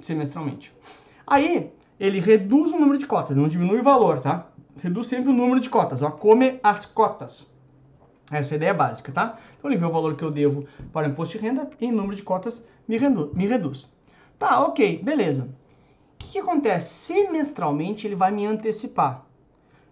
semestralmente. 0.00 0.74
Aí, 1.26 1.72
ele 1.98 2.18
reduz 2.18 2.72
o 2.72 2.78
número 2.80 2.98
de 2.98 3.06
cotas, 3.06 3.36
não 3.36 3.46
diminui 3.46 3.78
o 3.78 3.84
valor, 3.84 4.20
tá? 4.20 4.50
Reduz 4.78 5.06
sempre 5.06 5.30
o 5.30 5.32
número 5.32 5.60
de 5.60 5.70
cotas, 5.70 6.02
ó, 6.02 6.10
come 6.10 6.58
as 6.62 6.84
cotas. 6.84 7.54
Essa 8.30 8.54
é 8.54 8.56
a 8.56 8.56
ideia 8.56 8.74
básica, 8.74 9.12
tá? 9.12 9.38
Então 9.58 9.70
ele 9.70 9.78
vê 9.78 9.86
o 9.86 9.90
valor 9.90 10.16
que 10.16 10.24
eu 10.24 10.30
devo 10.30 10.66
para 10.92 11.06
o 11.06 11.10
imposto 11.10 11.38
de 11.38 11.44
renda 11.44 11.68
em 11.80 11.92
número 11.92 12.16
de 12.16 12.22
cotas 12.22 12.66
me, 12.86 12.96
redu 12.96 13.30
me 13.34 13.46
reduz. 13.46 13.92
Tá, 14.38 14.64
ok, 14.66 15.00
beleza. 15.02 15.44
O 15.44 15.48
que, 16.18 16.32
que 16.32 16.38
acontece? 16.38 16.92
Semestralmente 16.92 18.06
ele 18.06 18.14
vai 18.14 18.30
me 18.30 18.46
antecipar. 18.46 19.26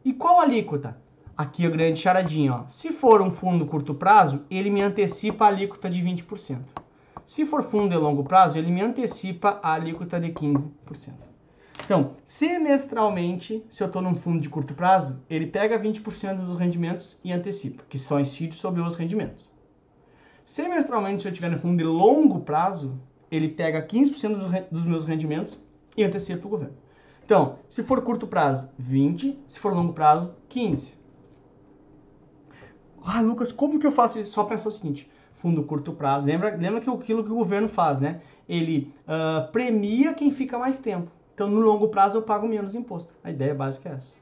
E 0.04 0.12
qual 0.12 0.40
alíquota? 0.40 0.96
Aqui 1.36 1.64
a 1.66 1.70
grande 1.70 1.98
charadinha. 1.98 2.64
Se 2.68 2.92
for 2.92 3.22
um 3.22 3.30
fundo 3.30 3.66
curto 3.66 3.94
prazo, 3.94 4.44
ele 4.50 4.70
me 4.70 4.82
antecipa 4.82 5.44
a 5.44 5.48
alíquota 5.48 5.88
de 5.88 6.02
20%. 6.02 6.58
Se 7.26 7.46
for 7.46 7.62
fundo 7.62 7.90
de 7.90 7.96
longo 7.96 8.24
prazo, 8.24 8.58
ele 8.58 8.70
me 8.70 8.80
antecipa 8.80 9.60
a 9.62 9.74
alíquota 9.74 10.18
de 10.18 10.32
15%. 10.32 10.70
Então, 11.84 12.12
semestralmente, 12.24 13.64
se 13.68 13.82
eu 13.82 13.88
estou 13.88 14.00
num 14.00 14.14
fundo 14.14 14.40
de 14.40 14.48
curto 14.48 14.74
prazo, 14.74 15.20
ele 15.28 15.46
pega 15.46 15.76
20% 15.76 16.44
dos 16.44 16.56
rendimentos 16.56 17.18
e 17.24 17.32
antecipa, 17.32 17.82
que 17.88 17.98
só 17.98 18.20
incide 18.20 18.54
sobre 18.54 18.80
os 18.80 18.94
rendimentos. 18.94 19.49
Semestralmente, 20.50 21.22
se 21.22 21.28
eu 21.28 21.32
tiver 21.32 21.48
no 21.48 21.60
fundo 21.60 21.78
de 21.78 21.84
longo 21.84 22.40
prazo, 22.40 23.00
ele 23.30 23.46
pega 23.46 23.86
15% 23.86 24.66
dos 24.68 24.84
meus 24.84 25.04
rendimentos 25.04 25.62
e 25.96 26.02
antecipa 26.02 26.40
para 26.40 26.46
o 26.48 26.50
governo. 26.50 26.74
Então, 27.24 27.60
se 27.68 27.84
for 27.84 28.02
curto 28.02 28.26
prazo, 28.26 28.68
20, 28.76 29.38
se 29.46 29.60
for 29.60 29.72
longo 29.72 29.92
prazo, 29.92 30.34
15. 30.48 30.94
Ah, 33.04 33.20
Lucas, 33.20 33.52
como 33.52 33.78
que 33.78 33.86
eu 33.86 33.92
faço 33.92 34.18
isso? 34.18 34.32
Só 34.32 34.42
pensar 34.42 34.70
o 34.70 34.72
seguinte, 34.72 35.08
fundo 35.34 35.62
curto 35.62 35.92
prazo, 35.92 36.26
lembra, 36.26 36.56
lembra 36.56 36.80
que 36.80 36.90
aquilo 36.90 37.22
que 37.22 37.30
o 37.30 37.36
governo 37.36 37.68
faz, 37.68 38.00
né? 38.00 38.20
Ele 38.48 38.92
uh, 39.06 39.52
premia 39.52 40.14
quem 40.14 40.32
fica 40.32 40.58
mais 40.58 40.80
tempo. 40.80 41.12
Então, 41.32 41.48
no 41.48 41.60
longo 41.60 41.90
prazo, 41.90 42.18
eu 42.18 42.22
pago 42.22 42.48
menos 42.48 42.74
imposto. 42.74 43.14
A 43.22 43.30
ideia 43.30 43.54
básica 43.54 43.90
é 43.90 43.92
essa. 43.92 44.16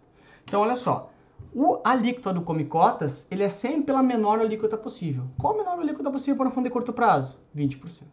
Então, 0.44 0.60
olha 0.60 0.76
só, 0.76 1.10
o 1.54 1.80
alíquota 1.84 2.32
do 2.32 2.42
Come 2.42 2.64
Cotas, 2.64 3.26
ele 3.30 3.42
é 3.42 3.48
sempre 3.48 3.84
pela 3.84 4.02
menor 4.02 4.40
alíquota 4.40 4.76
possível. 4.76 5.24
Qual 5.38 5.54
a 5.54 5.56
menor 5.56 5.78
alíquota 5.78 6.10
possível 6.10 6.36
para 6.36 6.48
um 6.48 6.50
fundo 6.50 6.64
de 6.64 6.70
curto 6.70 6.92
prazo? 6.92 7.38
20%. 7.56 8.04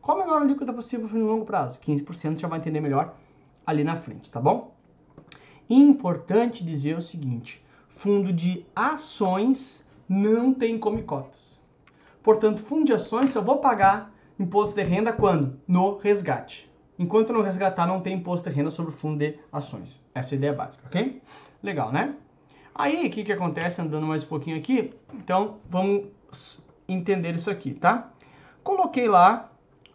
Qual 0.00 0.18
a 0.18 0.24
menor 0.24 0.42
alíquota 0.42 0.72
possível 0.72 1.08
para 1.08 1.18
um 1.18 1.26
longo 1.26 1.44
prazo? 1.44 1.80
15%, 1.80 2.38
já 2.38 2.48
vai 2.48 2.58
entender 2.58 2.80
melhor 2.80 3.14
ali 3.66 3.84
na 3.84 3.96
frente, 3.96 4.30
tá 4.30 4.40
bom? 4.40 4.74
Importante 5.68 6.64
dizer 6.64 6.96
o 6.96 7.00
seguinte, 7.00 7.64
fundo 7.88 8.32
de 8.32 8.66
ações 8.74 9.88
não 10.08 10.52
tem 10.52 10.78
Come 10.78 11.02
Cotas. 11.02 11.60
Portanto, 12.22 12.60
fundo 12.60 12.86
de 12.86 12.92
ações 12.92 13.30
só 13.30 13.40
vou 13.40 13.58
pagar 13.58 14.12
imposto 14.38 14.74
de 14.74 14.82
renda 14.82 15.12
quando? 15.12 15.60
No 15.68 15.98
resgate. 15.98 16.70
Enquanto 16.98 17.32
não 17.32 17.40
resgatar, 17.40 17.86
não 17.86 18.00
tem 18.00 18.16
imposto 18.16 18.48
de 18.48 18.54
renda 18.54 18.70
sobre 18.70 18.92
o 18.92 18.94
fundo 18.94 19.18
de 19.18 19.38
ações. 19.52 20.04
Essa 20.14 20.34
é 20.34 20.36
a 20.36 20.38
ideia 20.38 20.52
básica, 20.52 20.86
ok? 20.86 21.22
Legal, 21.62 21.92
né? 21.92 22.14
Aí, 22.74 23.06
o 23.06 23.10
que, 23.10 23.24
que 23.24 23.32
acontece, 23.32 23.80
andando 23.80 24.06
mais 24.06 24.24
um 24.24 24.28
pouquinho 24.28 24.56
aqui? 24.56 24.94
Então, 25.14 25.58
vamos 25.68 26.64
entender 26.88 27.34
isso 27.34 27.50
aqui, 27.50 27.74
tá? 27.74 28.10
Coloquei 28.62 29.08
lá 29.08 29.50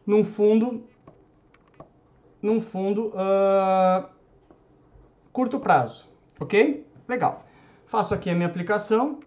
num 0.06 0.24
fundo, 0.24 0.84
num 2.42 2.62
fundo 2.62 3.08
uh, 3.08 4.08
curto 5.32 5.60
prazo, 5.60 6.10
ok? 6.40 6.86
Legal. 7.08 7.46
Faço 7.86 8.14
aqui 8.14 8.30
a 8.30 8.36
minha 8.36 8.48
aplicação, 8.48 9.20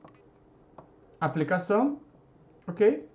aplicação, 1.20 2.00
ok? 2.66 3.08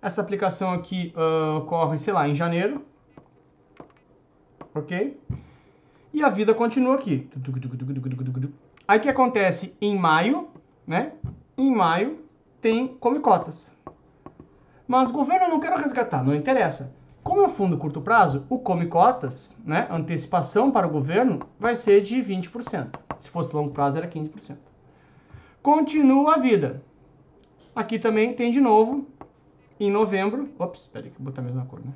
Essa 0.00 0.20
aplicação 0.20 0.72
aqui 0.72 1.12
uh, 1.16 1.58
ocorre, 1.58 1.98
sei 1.98 2.12
lá, 2.12 2.28
em 2.28 2.34
janeiro, 2.34 2.84
ok? 4.74 5.20
E 6.12 6.22
a 6.22 6.30
vida 6.30 6.54
continua 6.54 6.94
aqui. 6.94 7.28
Aí 8.88 8.98
o 8.98 9.02
que 9.02 9.08
acontece 9.08 9.76
em 9.80 9.98
maio, 9.98 10.48
né? 10.86 11.12
Em 11.56 11.74
maio 11.74 12.24
tem 12.60 12.86
come 12.86 13.20
cotas. 13.20 13.74
Mas 14.86 15.10
governo 15.10 15.48
não 15.48 15.58
quero 15.58 15.80
resgatar, 15.80 16.22
não 16.22 16.34
interessa. 16.34 16.94
Como 17.22 17.40
é 17.40 17.44
um 17.46 17.48
fundo 17.48 17.76
curto 17.76 18.00
prazo, 18.00 18.46
o 18.48 18.56
come 18.56 18.86
cotas, 18.86 19.56
né, 19.64 19.88
antecipação 19.90 20.70
para 20.70 20.86
o 20.86 20.90
governo, 20.90 21.40
vai 21.58 21.74
ser 21.74 22.00
de 22.00 22.22
20%. 22.22 23.00
Se 23.18 23.28
fosse 23.28 23.52
longo 23.52 23.72
prazo 23.72 23.98
era 23.98 24.06
15%. 24.06 24.56
Continua 25.60 26.36
a 26.36 26.38
vida. 26.38 26.84
Aqui 27.74 27.98
também 27.98 28.32
tem 28.32 28.52
de 28.52 28.60
novo, 28.60 29.08
em 29.80 29.90
novembro, 29.90 30.48
ops, 30.56 30.82
espera 30.82 31.06
aí, 31.06 31.12
vou 31.18 31.26
botar 31.26 31.42
a 31.42 31.44
mesma 31.44 31.66
cor, 31.66 31.80
né? 31.80 31.92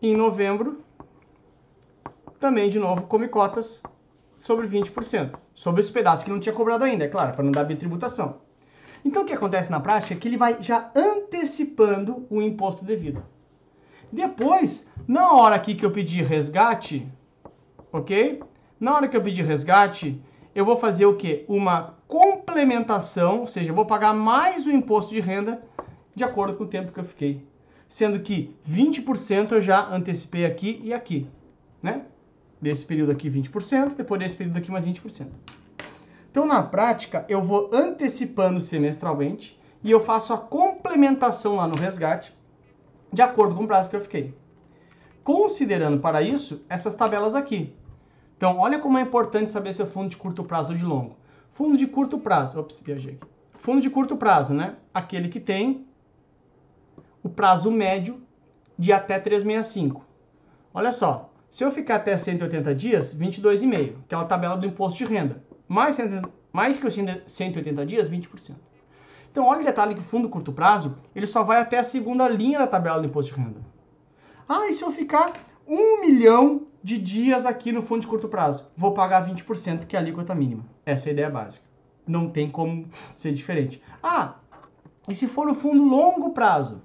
Em 0.00 0.16
novembro, 0.16 0.84
também, 2.38 2.68
de 2.68 2.78
novo, 2.78 3.02
come 3.02 3.28
cotas 3.28 3.82
sobre 4.38 4.66
20%, 4.66 5.38
sobre 5.54 5.80
esse 5.80 5.92
pedaço 5.92 6.24
que 6.24 6.30
não 6.30 6.40
tinha 6.40 6.54
cobrado 6.54 6.84
ainda, 6.84 7.04
é 7.04 7.08
claro, 7.08 7.32
para 7.32 7.44
não 7.44 7.50
dar 7.50 7.64
bitributação. 7.64 8.40
Então, 9.04 9.22
o 9.22 9.26
que 9.26 9.32
acontece 9.32 9.70
na 9.70 9.80
prática 9.80 10.14
é 10.14 10.16
que 10.16 10.28
ele 10.28 10.36
vai 10.36 10.56
já 10.60 10.90
antecipando 10.94 12.26
o 12.28 12.42
imposto 12.42 12.84
devido. 12.84 13.22
Depois, 14.12 14.90
na 15.06 15.32
hora 15.32 15.54
aqui 15.54 15.74
que 15.74 15.84
eu 15.84 15.90
pedir 15.90 16.24
resgate, 16.24 17.06
ok? 17.92 18.42
Na 18.78 18.94
hora 18.94 19.08
que 19.08 19.16
eu 19.16 19.22
pedir 19.22 19.44
resgate, 19.44 20.20
eu 20.54 20.64
vou 20.64 20.76
fazer 20.76 21.06
o 21.06 21.16
quê? 21.16 21.44
Uma 21.48 21.96
complementação, 22.06 23.40
ou 23.40 23.46
seja, 23.46 23.70
eu 23.70 23.74
vou 23.74 23.86
pagar 23.86 24.12
mais 24.12 24.66
o 24.66 24.70
imposto 24.70 25.12
de 25.12 25.20
renda 25.20 25.62
de 26.14 26.24
acordo 26.24 26.56
com 26.56 26.64
o 26.64 26.68
tempo 26.68 26.92
que 26.92 27.00
eu 27.00 27.04
fiquei. 27.04 27.46
Sendo 27.86 28.20
que 28.20 28.56
20% 28.68 29.52
eu 29.52 29.60
já 29.60 29.88
antecipei 29.88 30.44
aqui 30.44 30.80
e 30.82 30.92
aqui, 30.92 31.28
né? 31.82 32.06
Desse 32.66 32.84
período 32.84 33.12
aqui 33.12 33.30
20%, 33.30 33.94
depois 33.94 34.20
desse 34.20 34.36
período 34.36 34.56
aqui 34.56 34.70
mais 34.70 34.84
20%. 34.84 35.28
Então, 36.30 36.44
na 36.44 36.62
prática, 36.62 37.24
eu 37.28 37.42
vou 37.42 37.70
antecipando 37.72 38.60
semestralmente 38.60 39.58
e 39.82 39.90
eu 39.90 40.00
faço 40.00 40.34
a 40.34 40.38
complementação 40.38 41.56
lá 41.56 41.66
no 41.66 41.76
resgate 41.76 42.36
de 43.12 43.22
acordo 43.22 43.54
com 43.54 43.64
o 43.64 43.66
prazo 43.66 43.88
que 43.88 43.96
eu 43.96 44.00
fiquei. 44.00 44.34
Considerando 45.24 46.00
para 46.00 46.20
isso 46.20 46.64
essas 46.68 46.94
tabelas 46.94 47.34
aqui. 47.34 47.74
Então, 48.36 48.58
olha 48.58 48.78
como 48.78 48.98
é 48.98 49.00
importante 49.00 49.50
saber 49.50 49.72
se 49.72 49.80
é 49.80 49.86
fundo 49.86 50.10
de 50.10 50.16
curto 50.16 50.44
prazo 50.44 50.70
ou 50.70 50.76
de 50.76 50.84
longo. 50.84 51.16
Fundo 51.52 51.76
de 51.76 51.86
curto 51.86 52.18
prazo, 52.18 52.60
ops, 52.60 52.82
viajei 52.82 53.14
aqui. 53.14 53.26
Fundo 53.54 53.80
de 53.80 53.88
curto 53.88 54.16
prazo, 54.16 54.52
né? 54.52 54.74
Aquele 54.92 55.28
que 55.28 55.40
tem 55.40 55.86
o 57.22 57.28
prazo 57.28 57.70
médio 57.70 58.22
de 58.78 58.92
até 58.92 59.18
365. 59.18 60.04
Olha 60.74 60.92
só, 60.92 61.32
se 61.56 61.64
eu 61.64 61.70
ficar 61.70 61.96
até 61.96 62.14
180 62.14 62.74
dias, 62.74 63.16
22,5, 63.16 63.94
aquela 64.04 64.26
tabela 64.26 64.58
do 64.58 64.66
imposto 64.66 64.98
de 64.98 65.06
renda. 65.06 65.42
Mais, 65.66 65.96
mais 66.52 66.76
que 66.76 66.86
os 66.86 66.94
180 66.94 67.86
dias, 67.86 68.10
20%. 68.10 68.54
Então, 69.32 69.46
olha 69.46 69.62
o 69.62 69.64
detalhe 69.64 69.94
que 69.94 70.00
o 70.00 70.04
fundo 70.04 70.28
curto 70.28 70.52
prazo, 70.52 70.98
ele 71.14 71.26
só 71.26 71.42
vai 71.42 71.58
até 71.58 71.78
a 71.78 71.82
segunda 71.82 72.28
linha 72.28 72.58
da 72.58 72.66
tabela 72.66 73.00
do 73.00 73.06
imposto 73.06 73.34
de 73.34 73.40
renda. 73.40 73.60
Ah, 74.46 74.68
e 74.68 74.74
se 74.74 74.84
eu 74.84 74.92
ficar 74.92 75.32
um 75.66 76.02
milhão 76.02 76.66
de 76.82 76.98
dias 76.98 77.46
aqui 77.46 77.72
no 77.72 77.80
fundo 77.80 78.02
de 78.02 78.06
curto 78.06 78.28
prazo? 78.28 78.70
Vou 78.76 78.92
pagar 78.92 79.26
20%, 79.26 79.86
que 79.86 79.96
é 79.96 79.98
a 79.98 80.02
alíquota 80.02 80.34
mínima. 80.34 80.62
Essa 80.84 81.08
é 81.08 81.10
a 81.10 81.12
ideia 81.14 81.30
básica. 81.30 81.64
Não 82.06 82.28
tem 82.28 82.50
como 82.50 82.86
ser 83.14 83.32
diferente. 83.32 83.82
Ah, 84.02 84.34
e 85.08 85.14
se 85.14 85.26
for 85.26 85.46
no 85.46 85.54
fundo 85.54 85.82
longo 85.82 86.34
prazo? 86.34 86.82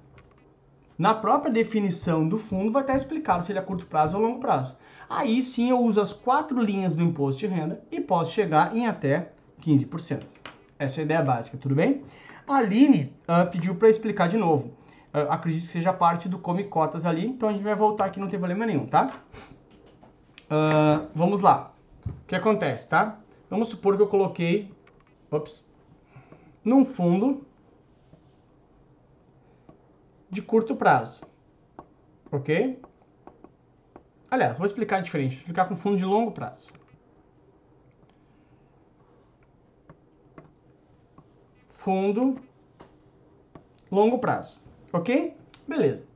Na 1.02 1.12
própria 1.12 1.52
definição 1.52 2.28
do 2.28 2.38
fundo 2.38 2.70
vai 2.70 2.82
estar 2.82 2.94
explicado 2.94 3.42
se 3.42 3.50
ele 3.50 3.58
é 3.58 3.62
curto 3.62 3.86
prazo 3.86 4.16
ou 4.16 4.22
longo 4.22 4.38
prazo. 4.38 4.76
Aí 5.10 5.42
sim 5.42 5.68
eu 5.68 5.80
uso 5.80 6.00
as 6.00 6.12
quatro 6.12 6.62
linhas 6.62 6.94
do 6.94 7.02
imposto 7.02 7.40
de 7.40 7.48
renda 7.48 7.82
e 7.90 8.00
posso 8.00 8.32
chegar 8.32 8.72
em 8.76 8.86
até 8.86 9.32
15%. 9.60 10.22
Essa 10.78 11.00
é 11.00 11.02
a 11.02 11.04
ideia 11.04 11.20
básica, 11.20 11.58
tudo 11.58 11.74
bem? 11.74 12.04
A 12.46 12.58
Aline 12.58 13.12
uh, 13.22 13.50
pediu 13.50 13.74
para 13.74 13.90
explicar 13.90 14.28
de 14.28 14.36
novo. 14.36 14.76
Uh, 15.12 15.28
acredito 15.28 15.66
que 15.66 15.72
seja 15.72 15.92
parte 15.92 16.28
do 16.28 16.38
Come 16.38 16.62
Cotas 16.62 17.04
ali, 17.04 17.26
então 17.26 17.48
a 17.48 17.52
gente 17.52 17.64
vai 17.64 17.74
voltar 17.74 18.04
aqui, 18.04 18.20
não 18.20 18.28
tem 18.28 18.38
problema 18.38 18.64
nenhum, 18.64 18.86
tá? 18.86 19.12
Uh, 20.44 21.08
vamos 21.16 21.40
lá. 21.40 21.74
O 22.06 22.26
que 22.28 22.36
acontece, 22.36 22.88
tá? 22.88 23.18
Vamos 23.50 23.66
supor 23.66 23.96
que 23.96 24.02
eu 24.02 24.06
coloquei, 24.06 24.72
ops, 25.32 25.68
num 26.64 26.84
fundo 26.84 27.44
de 30.32 30.40
curto 30.40 30.74
prazo. 30.74 31.20
Ok? 32.32 32.80
Aliás, 34.30 34.56
vou 34.56 34.66
explicar 34.66 35.02
diferente. 35.02 35.32
Vou 35.32 35.40
explicar 35.40 35.68
com 35.68 35.76
fundo 35.76 35.98
de 35.98 36.06
longo 36.06 36.32
prazo. 36.32 36.72
Fundo 41.74 42.40
longo 43.90 44.18
prazo. 44.18 44.64
Ok? 44.90 45.36
Beleza. 45.68 46.08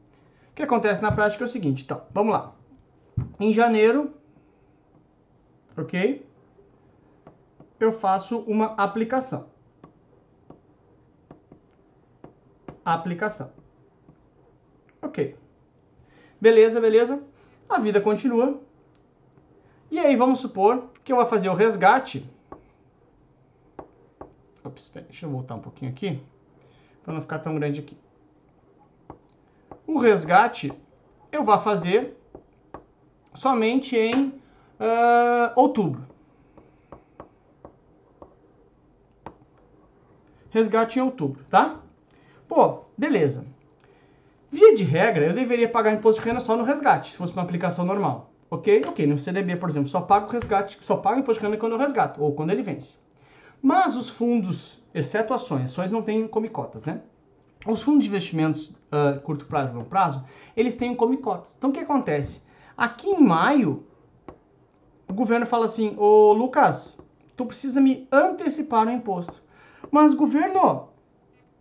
O 0.51 0.55
que 0.55 0.63
acontece 0.63 1.03
na 1.03 1.13
prática 1.13 1.45
é 1.45 1.47
o 1.47 1.49
seguinte, 1.49 1.85
então, 1.85 2.07
vamos 2.11 2.33
lá. 2.33 2.55
Em 3.39 3.53
janeiro, 3.53 4.15
ok? 5.77 6.27
Eu 7.79 7.93
faço 7.93 8.39
uma 8.41 8.69
aplicação. 8.77 9.51
Aplicação. 12.83 13.66
Ok. 15.03 15.37
Beleza, 16.41 16.81
beleza. 16.81 17.23
A 17.69 17.79
vida 17.79 18.01
continua. 18.01 18.61
E 19.91 19.99
aí 19.99 20.17
vamos 20.17 20.41
supor 20.41 20.91
que 21.05 21.13
eu 21.13 21.17
vou 21.17 21.27
fazer 21.27 21.49
o 21.49 21.55
resgate. 21.55 22.29
Ops, 24.65 24.93
deixa 24.95 25.27
eu 25.27 25.31
voltar 25.31 25.55
um 25.55 25.61
pouquinho 25.61 25.91
aqui. 25.91 26.21
Para 27.03 27.15
não 27.15 27.21
ficar 27.21 27.39
tão 27.39 27.55
grande 27.55 27.81
aqui. 27.81 27.97
O 29.87 29.99
resgate 29.99 30.73
eu 31.31 31.45
vou 31.45 31.59
fazer 31.59 32.17
somente 33.33 33.97
em 33.97 34.29
uh, 34.81 35.53
outubro. 35.55 36.05
Resgate 40.51 40.99
em 40.99 41.03
outubro, 41.03 41.45
tá? 41.45 41.81
Pô, 42.49 42.85
beleza. 42.97 43.47
Via 44.57 44.75
de 44.75 44.85
regra, 44.85 45.27
eu 45.27 45.35
deveria 45.35 45.69
pagar 45.69 45.93
imposto 45.93 46.23
de 46.23 46.27
renda 46.27 46.41
só 46.41 46.57
no 46.57 46.65
resgate, 46.65 47.11
se 47.11 47.19
fosse 47.19 47.31
uma 47.35 47.43
aplicação 47.43 47.85
normal. 47.85 48.33
Ok? 48.51 48.87
Ok, 48.89 49.07
no 49.07 49.19
CDB, 49.19 49.55
por 49.57 49.69
exemplo, 49.69 49.87
só 49.87 50.01
pago 50.01 50.31
resgate, 50.33 50.79
só 50.81 50.97
pago 50.97 51.21
imposto 51.21 51.43
de 51.43 51.47
renda 51.47 51.59
quando 51.59 51.73
eu 51.73 51.79
resgato, 51.79 52.23
ou 52.23 52.33
quando 52.33 52.53
ele 52.53 52.63
vence. 52.63 52.95
Mas 53.61 53.95
os 53.95 54.09
fundos, 54.09 54.83
exceto 54.95 55.35
ações, 55.35 55.65
ações 55.65 55.93
não 55.93 56.01
tem 56.01 56.27
come 56.27 56.49
cotas, 56.49 56.87
né? 56.87 57.03
Os 57.67 57.83
fundos 57.83 58.05
de 58.05 58.09
investimentos 58.09 58.71
uh, 58.71 59.21
curto 59.21 59.45
prazo 59.45 59.75
e 59.75 59.77
longo 59.77 59.91
prazo, 59.91 60.25
eles 60.57 60.75
têm 60.75 60.89
um 60.89 60.97
come 60.97 61.19
cotas. 61.19 61.55
Então 61.59 61.69
o 61.69 61.73
que 61.75 61.81
acontece? 61.81 62.41
Aqui 62.75 63.11
em 63.11 63.23
maio, 63.23 63.85
o 65.07 65.13
governo 65.13 65.45
fala 65.45 65.67
assim: 65.67 65.95
Ô 65.99 66.33
Lucas, 66.33 66.99
tu 67.37 67.45
precisa 67.45 67.79
me 67.79 68.09
antecipar 68.11 68.87
o 68.87 68.91
imposto. 68.91 69.43
Mas, 69.91 70.15
governo, 70.15 70.89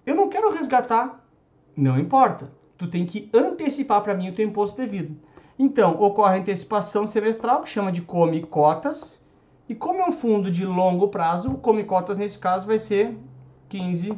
eu 0.06 0.16
não 0.16 0.30
quero 0.30 0.50
resgatar. 0.50 1.28
Não 1.76 2.00
importa. 2.00 2.50
Tu 2.78 2.88
tem 2.88 3.06
que 3.06 3.30
antecipar 3.34 4.02
para 4.02 4.14
mim 4.14 4.30
o 4.30 4.36
teu 4.36 4.46
imposto 4.46 4.76
devido. 4.76 5.18
Então, 5.58 6.00
ocorre 6.02 6.36
a 6.36 6.40
antecipação 6.40 7.08
semestral, 7.08 7.62
que 7.62 7.70
chama 7.70 7.92
de 7.92 8.02
come 8.02 8.42
cotas. 8.44 9.24
E 9.68 9.74
como 9.74 10.02
é 10.02 10.06
um 10.06 10.12
fundo 10.12 10.52
de 10.52 10.66
longo 10.66 11.08
prazo, 11.08 11.52
o 11.52 11.58
come 11.58 11.84
cotas 11.84 12.18
nesse 12.18 12.38
caso 12.38 12.68
vai 12.68 12.78
ser 12.78 13.18
15%. 13.70 14.18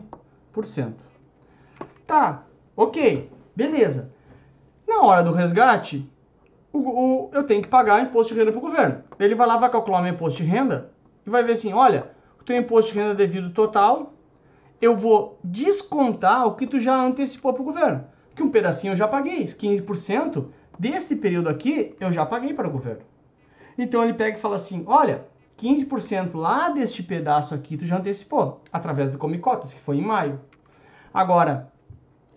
Tá, 2.05 2.43
ok, 2.75 3.31
beleza. 3.55 4.13
Na 4.87 5.01
hora 5.01 5.21
do 5.21 5.31
resgate, 5.31 6.09
o, 6.73 6.79
o, 6.79 7.29
eu 7.33 7.43
tenho 7.43 7.61
que 7.61 7.67
pagar 7.67 8.01
imposto 8.01 8.33
de 8.33 8.39
renda 8.39 8.51
para 8.51 8.59
o 8.59 8.61
governo. 8.61 9.03
Ele 9.19 9.35
vai 9.35 9.47
lá, 9.47 9.57
vai 9.57 9.69
calcular 9.69 10.01
meu 10.01 10.13
imposto 10.13 10.41
de 10.41 10.49
renda 10.49 10.91
e 11.25 11.29
vai 11.29 11.43
ver 11.43 11.53
assim, 11.53 11.73
olha, 11.73 12.11
o 12.39 12.43
teu 12.43 12.57
imposto 12.57 12.93
de 12.93 12.99
renda 12.99 13.13
devido 13.13 13.51
total, 13.51 14.13
eu 14.81 14.95
vou 14.95 15.39
descontar 15.43 16.45
o 16.45 16.55
que 16.55 16.67
tu 16.67 16.79
já 16.79 16.95
antecipou 16.95 17.53
para 17.53 17.61
o 17.61 17.65
governo. 17.65 18.05
Que 18.37 18.43
um 18.43 18.51
pedacinho 18.51 18.93
eu 18.93 18.95
já 18.95 19.07
paguei, 19.07 19.45
15% 19.45 20.45
desse 20.77 21.15
período 21.15 21.49
aqui 21.49 21.95
eu 21.99 22.11
já 22.11 22.23
paguei 22.23 22.53
para 22.53 22.67
o 22.67 22.71
governo. 22.71 23.01
Então 23.75 24.03
ele 24.03 24.13
pega 24.13 24.37
e 24.37 24.39
fala 24.39 24.57
assim, 24.57 24.83
olha, 24.85 25.25
15% 25.57 26.35
lá 26.35 26.69
deste 26.69 27.01
pedaço 27.01 27.55
aqui 27.55 27.75
tu 27.75 27.83
já 27.87 27.97
antecipou, 27.97 28.61
através 28.71 29.11
do 29.11 29.17
Come 29.17 29.39
Cotas, 29.39 29.73
que 29.73 29.79
foi 29.79 29.97
em 29.97 30.03
maio. 30.03 30.39
Agora, 31.11 31.73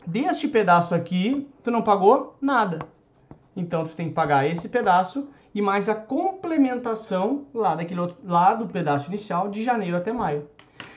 deste 0.07 0.49
pedaço 0.49 0.95
aqui, 0.95 1.47
tu 1.63 1.71
não 1.71 1.83
pagou 1.83 2.35
nada. 2.41 2.79
Então 3.55 3.85
tu 3.85 3.95
tem 3.95 4.09
que 4.09 4.15
pagar 4.15 4.47
esse 4.47 4.71
pedaço 4.71 5.29
e 5.55 5.61
mais 5.61 5.87
a 5.87 5.95
complementação 5.95 7.45
lá 7.53 7.75
daquele 7.75 8.01
outro, 8.01 8.17
lá 8.25 8.55
do 8.55 8.67
pedaço 8.67 9.09
inicial 9.09 9.51
de 9.51 9.63
janeiro 9.63 9.99
até 9.99 10.15
maio. 10.15 10.49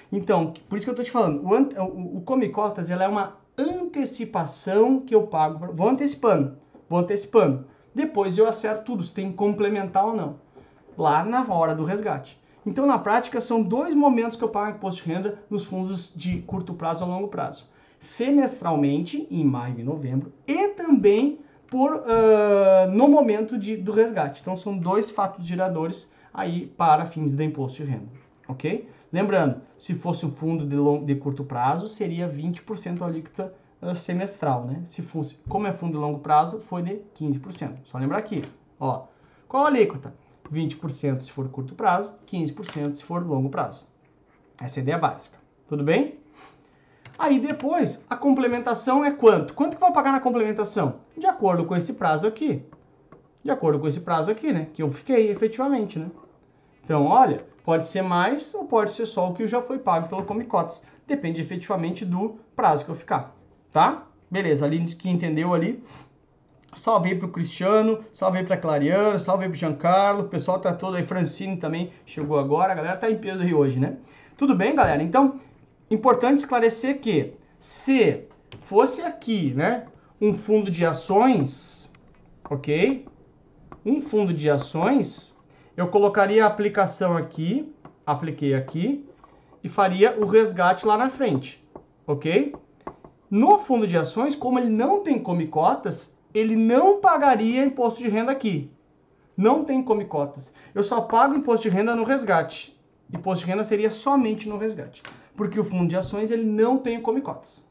Então, 0.10 0.54
por 0.70 0.78
isso 0.78 0.86
que 0.86 0.90
eu 0.90 0.94
estou 0.94 1.04
te 1.04 1.12
falando, 1.12 1.44
o, 1.44 1.82
o, 1.82 2.18
o 2.20 2.22
Come 2.22 2.48
Cotas 2.48 2.90
ela 2.90 3.04
é 3.04 3.08
uma 3.08 3.43
antecipação 3.58 5.00
que 5.00 5.14
eu 5.14 5.28
pago, 5.28 5.74
vou 5.74 5.90
antecipando, 5.90 6.58
vou 6.90 7.00
antecipando. 7.00 7.66
Depois 7.94 8.38
eu 8.38 8.48
acerto 8.48 8.86
tudo, 8.86 9.04
se 9.04 9.14
tem 9.14 9.32
complementar 9.32 10.06
ou 10.06 10.16
não, 10.16 10.36
lá 10.98 11.24
na 11.24 11.46
hora 11.54 11.76
do 11.76 11.86
resgate. 11.86 12.42
Então, 12.66 12.86
na 12.86 12.98
prática, 12.98 13.42
são 13.42 13.62
dois 13.62 13.94
momentos 13.94 14.38
que 14.38 14.44
eu 14.44 14.50
pago 14.50 14.78
imposto 14.78 15.04
de 15.04 15.10
renda 15.10 15.40
nos 15.50 15.66
fundos 15.66 16.14
de 16.16 16.42
curto 16.42 16.74
prazo 16.74 17.04
ou 17.04 17.12
longo 17.12 17.28
prazo. 17.28 17.68
Semestralmente, 18.00 19.28
em 19.30 19.44
maio 19.44 19.80
e 19.80 19.84
novembro, 19.84 20.32
e 20.48 20.70
também 20.70 21.40
por 21.74 21.92
uh, 21.96 22.92
no 22.92 23.08
momento 23.08 23.58
de, 23.58 23.76
do 23.76 23.92
resgate. 23.92 24.42
Então 24.42 24.56
são 24.56 24.78
dois 24.78 25.10
fatos 25.10 25.46
geradores 25.46 26.12
aí 26.34 26.68
para 26.68 27.06
fins 27.06 27.32
de 27.32 27.44
imposto 27.44 27.84
de 27.84 27.90
renda, 27.90 28.08
ok? 28.48 28.88
Lembrando, 29.14 29.62
se 29.78 29.94
fosse 29.94 30.26
um 30.26 30.32
fundo 30.32 30.66
de, 30.66 30.76
long, 30.76 31.06
de 31.06 31.14
curto 31.14 31.44
prazo, 31.44 31.88
seria 31.88 32.28
20% 32.28 33.00
alíquota 33.04 33.54
uh, 33.80 33.96
semestral, 33.96 34.66
né? 34.66 34.82
Se 34.86 35.04
fosse, 35.04 35.38
como 35.48 35.68
é 35.68 35.72
fundo 35.72 35.92
de 35.92 36.00
longo 36.00 36.18
prazo, 36.18 36.60
foi 36.62 36.82
de 36.82 37.00
15%. 37.16 37.78
Só 37.84 38.00
lembrar 38.00 38.18
aqui, 38.18 38.42
ó, 38.80 39.04
qual 39.48 39.66
a 39.66 39.68
alíquota? 39.68 40.16
20% 40.52 41.22
se 41.22 41.32
for 41.32 41.48
curto 41.50 41.76
prazo, 41.76 42.16
15% 42.28 42.96
se 42.96 43.04
for 43.04 43.24
longo 43.24 43.50
prazo. 43.50 43.86
Essa 44.60 44.80
é 44.80 44.82
a 44.82 44.84
ideia 44.84 44.98
básica. 44.98 45.38
Tudo 45.68 45.84
bem? 45.84 46.16
Aí 47.18 47.40
depois, 47.40 48.04
a 48.10 48.16
complementação 48.16 49.06
é 49.06 49.12
quanto? 49.12 49.54
Quanto 49.54 49.76
que 49.76 49.82
vai 49.82 49.94
pagar 49.94 50.12
na 50.12 50.22
complementação? 50.22 51.02
De 51.16 51.28
acordo 51.28 51.66
com 51.66 51.76
esse 51.76 51.94
prazo 51.94 52.26
aqui. 52.26 52.64
De 53.44 53.52
acordo 53.52 53.80
com 53.80 53.88
esse 53.88 54.02
prazo 54.02 54.32
aqui, 54.32 54.52
né? 54.52 54.70
Que 54.74 54.82
eu 54.82 54.90
fiquei 54.90 55.30
efetivamente, 55.30 56.00
né? 56.00 56.10
Então, 56.84 57.06
olha, 57.06 57.46
pode 57.64 57.88
ser 57.88 58.02
mais 58.02 58.54
ou 58.54 58.66
pode 58.66 58.92
ser 58.92 59.06
só 59.06 59.30
o 59.30 59.34
que 59.34 59.48
já 59.48 59.62
foi 59.62 59.80
pago 59.80 60.08
pelo 60.08 60.24
Comicotas. 60.24 60.84
Depende 61.08 61.42
efetivamente 61.42 62.06
do 62.06 62.40
prazo 62.56 62.86
que 62.86 62.92
eu 62.92 62.96
ficar, 62.96 63.36
tá? 63.72 64.08
Beleza, 64.30 64.66
ali 64.66 64.84
que 64.86 65.10
entendeu 65.10 65.54
ali. 65.54 65.84
Salve 66.76 67.10
aí 67.10 67.16
pro 67.16 67.28
Cristiano, 67.28 68.04
salve 68.12 68.40
aí 68.40 68.46
pra 68.46 68.58
Clariana, 68.58 69.20
salve 69.20 69.44
aí 69.44 69.50
pro 69.50 69.58
Giancarlo, 69.58 70.24
o 70.24 70.28
pessoal 70.30 70.60
tá 70.60 70.74
todo 70.74 70.98
aí, 70.98 71.06
Francine 71.06 71.58
também 71.58 71.92
chegou 72.06 72.40
agora, 72.40 72.74
a 72.74 72.76
galera 72.76 72.98
tá 72.98 73.12
em 73.12 73.18
peso 73.18 73.44
aí 73.44 73.54
hoje, 73.54 73.80
né? 73.80 73.98
Tudo 74.36 74.56
bem, 74.56 74.74
galera? 74.76 75.04
Então, 75.04 75.40
Importante 75.94 76.40
esclarecer 76.40 77.00
que 77.00 77.36
se 77.60 78.28
fosse 78.62 79.04
aqui, 79.04 79.54
né, 79.54 79.86
um 80.20 80.34
fundo 80.34 80.72
de 80.72 80.84
ações, 80.84 81.94
ok? 82.50 83.06
Um 83.86 84.02
fundo 84.02 84.34
de 84.34 84.50
ações, 84.50 85.33
eu 85.76 85.88
colocaria 85.88 86.44
a 86.44 86.48
aplicação 86.48 87.18
aqui, 87.18 87.74
apliquei 88.06 88.54
aqui, 88.54 89.08
e 89.64 89.70
faria 89.70 90.18
o 90.20 90.26
resgate 90.26 90.86
lá 90.86 90.98
na 90.98 91.10
frente, 91.10 91.66
ok? 92.06 92.54
No 93.30 93.58
fundo 93.58 93.88
de 93.88 93.98
ações, 93.98 94.36
como 94.36 94.60
ele 94.60 94.70
não 94.70 95.02
tem 95.02 95.18
come 95.18 95.48
cotas, 95.48 96.20
ele 96.34 96.56
não 96.56 97.00
pagaria 97.00 97.66
imposto 97.66 98.02
de 98.02 98.10
renda 98.10 98.32
aqui. 98.32 98.72
Não 99.36 99.64
tem 99.64 99.82
come 99.82 100.06
cotas. 100.06 100.54
Eu 100.76 100.84
só 100.84 101.02
pago 101.02 101.36
imposto 101.36 101.64
de 101.64 101.76
renda 101.76 101.96
no 101.96 102.04
resgate. 102.04 102.80
Imposto 103.12 103.46
de 103.46 103.52
renda 103.52 103.64
seria 103.64 103.90
somente 103.90 104.48
no 104.48 104.58
resgate 104.58 105.02
porque 105.36 105.60
o 105.60 105.64
fundo 105.64 105.88
de 105.88 105.96
ações 105.96 106.32
ele 106.32 106.44
não 106.44 106.78
tem 106.78 107.02
come 107.02 107.22
cotas. 107.22 107.62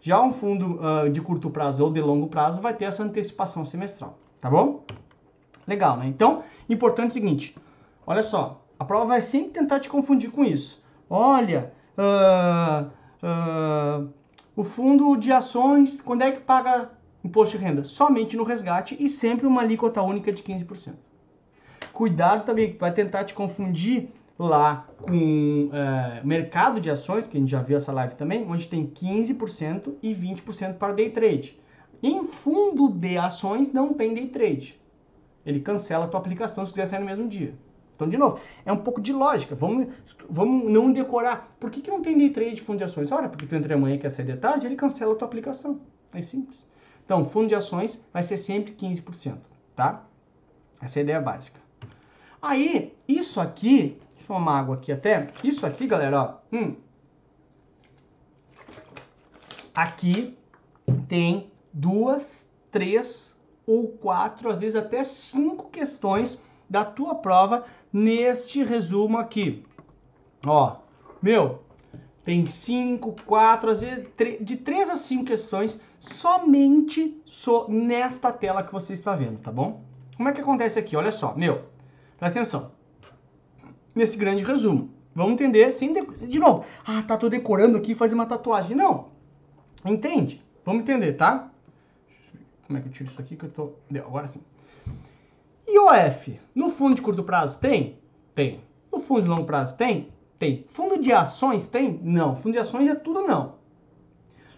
Já 0.00 0.20
um 0.22 0.32
fundo 0.32 0.80
uh, 0.80 1.10
de 1.10 1.20
curto 1.20 1.50
prazo 1.50 1.84
ou 1.84 1.92
de 1.92 2.00
longo 2.00 2.28
prazo 2.28 2.60
vai 2.60 2.74
ter 2.74 2.86
essa 2.86 3.02
antecipação 3.02 3.64
semestral, 3.64 4.16
tá 4.40 4.48
bom? 4.48 4.84
Legal, 5.66 5.96
né? 5.96 6.06
Então, 6.06 6.42
importante 6.68 7.06
é 7.06 7.10
o 7.10 7.12
seguinte, 7.12 7.56
olha 8.06 8.22
só, 8.22 8.64
a 8.78 8.84
prova 8.84 9.06
vai 9.06 9.20
sempre 9.20 9.50
tentar 9.50 9.80
te 9.80 9.88
confundir 9.88 10.30
com 10.30 10.44
isso. 10.44 10.82
Olha, 11.08 11.72
uh, 11.98 12.86
uh, 13.26 14.08
o 14.56 14.62
fundo 14.62 15.16
de 15.16 15.30
ações, 15.32 16.00
quando 16.00 16.22
é 16.22 16.32
que 16.32 16.40
paga 16.40 16.90
imposto 17.22 17.58
de 17.58 17.64
renda? 17.64 17.84
Somente 17.84 18.36
no 18.36 18.44
resgate 18.44 18.96
e 18.98 19.08
sempre 19.08 19.46
uma 19.46 19.60
alíquota 19.60 20.02
única 20.02 20.32
de 20.32 20.42
15%. 20.42 20.94
Cuidado 21.92 22.44
também, 22.44 22.76
vai 22.78 22.92
tentar 22.92 23.24
te 23.24 23.34
confundir 23.34 24.08
lá 24.38 24.88
com 25.02 25.68
é, 25.70 26.22
mercado 26.24 26.80
de 26.80 26.88
ações, 26.88 27.28
que 27.28 27.36
a 27.36 27.40
gente 27.40 27.50
já 27.50 27.60
viu 27.60 27.76
essa 27.76 27.92
live 27.92 28.14
também, 28.14 28.46
onde 28.48 28.66
tem 28.66 28.86
15% 28.86 29.96
e 30.02 30.14
20% 30.14 30.78
para 30.78 30.94
day 30.94 31.10
trade. 31.10 31.60
Em 32.02 32.26
fundo 32.26 32.88
de 32.88 33.18
ações 33.18 33.70
não 33.70 33.92
tem 33.92 34.14
day 34.14 34.28
trade. 34.28 34.79
Ele 35.44 35.60
cancela 35.60 36.04
a 36.04 36.08
tua 36.08 36.20
aplicação 36.20 36.66
se 36.66 36.72
quiser 36.72 36.86
sair 36.86 37.00
no 37.00 37.06
mesmo 37.06 37.28
dia. 37.28 37.54
Então, 37.96 38.08
de 38.08 38.16
novo, 38.16 38.40
é 38.64 38.72
um 38.72 38.78
pouco 38.78 39.00
de 39.00 39.12
lógica. 39.12 39.54
Vamos, 39.54 39.88
vamos 40.28 40.70
não 40.70 40.92
decorar. 40.92 41.54
Por 41.60 41.70
que, 41.70 41.82
que 41.82 41.90
não 41.90 42.00
tem 42.00 42.16
day 42.16 42.30
trade 42.30 42.60
fundo 42.60 42.78
de 42.78 42.84
ações? 42.84 43.12
Olha, 43.12 43.28
porque 43.28 43.46
tu 43.46 43.54
entra 43.54 43.74
amanhã 43.74 43.96
e 43.96 43.98
quer 43.98 44.10
sair 44.10 44.26
de 44.26 44.36
tarde, 44.36 44.66
ele 44.66 44.76
cancela 44.76 45.12
a 45.12 45.16
tua 45.16 45.28
aplicação. 45.28 45.80
É 46.14 46.22
simples. 46.22 46.66
Então, 47.04 47.24
fundo 47.24 47.48
de 47.48 47.54
ações 47.54 48.06
vai 48.12 48.22
ser 48.22 48.38
sempre 48.38 48.72
15%, 48.72 49.36
tá? 49.76 50.06
Essa 50.80 50.98
é 50.98 51.00
a 51.00 51.02
ideia 51.02 51.20
básica. 51.20 51.60
Aí, 52.40 52.96
isso 53.06 53.38
aqui 53.38 53.98
tomar 54.30 54.60
água 54.60 54.76
aqui 54.76 54.92
até. 54.92 55.26
Isso 55.42 55.66
aqui, 55.66 55.88
galera, 55.88 56.22
ó. 56.22 56.56
Hum. 56.56 56.76
Aqui 59.74 60.38
tem 61.08 61.50
duas, 61.72 62.48
três 62.70 63.36
ou 63.70 63.86
quatro, 63.86 64.50
às 64.50 64.60
vezes 64.60 64.74
até 64.74 65.04
cinco 65.04 65.70
questões 65.70 66.42
da 66.68 66.84
tua 66.84 67.14
prova 67.14 67.64
neste 67.92 68.64
resumo 68.64 69.16
aqui. 69.16 69.64
Ó, 70.44 70.78
meu, 71.22 71.60
tem 72.24 72.44
cinco, 72.46 73.14
quatro, 73.24 73.70
às 73.70 73.80
vezes 73.80 74.08
de 74.40 74.56
três 74.56 74.90
a 74.90 74.96
cinco 74.96 75.26
questões 75.26 75.80
somente 76.00 77.22
so, 77.24 77.66
nesta 77.68 78.32
tela 78.32 78.64
que 78.64 78.72
você 78.72 78.94
está 78.94 79.14
vendo, 79.14 79.38
tá 79.38 79.52
bom? 79.52 79.84
Como 80.16 80.28
é 80.28 80.32
que 80.32 80.40
acontece 80.40 80.76
aqui? 80.80 80.96
Olha 80.96 81.12
só, 81.12 81.36
meu, 81.36 81.62
presta 82.18 82.40
atenção 82.40 82.72
nesse 83.94 84.16
grande 84.16 84.44
resumo. 84.44 84.90
Vamos 85.14 85.34
entender 85.34 85.72
sem 85.72 85.92
de, 85.92 86.04
de 86.26 86.40
novo. 86.40 86.64
Ah, 86.84 87.02
tá, 87.02 87.16
tô 87.16 87.28
decorando 87.28 87.76
aqui 87.76 87.94
fazer 87.94 88.16
uma 88.16 88.26
tatuagem. 88.26 88.76
Não. 88.76 89.10
Entende? 89.84 90.44
Vamos 90.64 90.82
entender, 90.82 91.12
tá? 91.12 91.49
Como 92.70 92.78
é 92.78 92.82
que 92.82 92.86
eu 92.86 92.92
tiro 92.92 93.10
isso 93.10 93.20
aqui 93.20 93.34
que 93.34 93.46
eu 93.46 93.50
tô. 93.50 93.72
Deu, 93.90 94.06
agora 94.06 94.28
sim. 94.28 94.44
IOF, 95.68 96.38
no 96.54 96.70
fundo 96.70 96.94
de 96.94 97.02
curto 97.02 97.24
prazo 97.24 97.58
tem? 97.58 97.98
Tem. 98.32 98.60
No 98.92 99.00
fundo 99.00 99.22
de 99.22 99.28
longo 99.28 99.44
prazo 99.44 99.74
tem? 99.74 100.12
Tem. 100.38 100.64
Fundo 100.68 100.96
de 100.96 101.12
ações 101.12 101.66
tem? 101.66 101.98
Não. 102.00 102.36
Fundo 102.36 102.52
de 102.52 102.60
ações 102.60 102.86
é 102.86 102.94
tudo 102.94 103.26
não. 103.26 103.56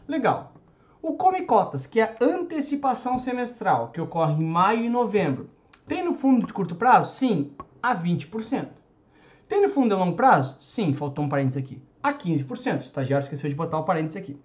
Legal. 0.06 0.52
O 1.00 1.14
Come 1.14 1.46
Cotas, 1.46 1.86
que 1.86 2.00
é 2.00 2.02
a 2.02 2.22
antecipação 2.22 3.16
semestral, 3.16 3.88
que 3.88 4.00
ocorre 4.00 4.34
em 4.34 4.46
maio 4.46 4.84
e 4.84 4.90
novembro, 4.90 5.48
tem 5.88 6.04
no 6.04 6.12
fundo 6.12 6.46
de 6.46 6.52
curto 6.52 6.74
prazo? 6.74 7.14
Sim, 7.14 7.52
a 7.82 7.96
20%. 7.96 8.68
Tem 9.48 9.62
no 9.62 9.70
fundo 9.70 9.94
a 9.94 9.96
longo 9.96 10.16
prazo? 10.16 10.58
Sim, 10.60 10.92
faltou 10.92 11.24
um 11.24 11.30
parênteses 11.30 11.64
aqui. 11.64 11.82
A 12.02 12.12
15%. 12.12 12.76
O 12.76 12.82
estagiário 12.82 13.24
esqueceu 13.24 13.48
de 13.48 13.56
botar 13.56 13.78
o 13.78 13.84
parênteses 13.84 14.18
aqui. 14.18 14.38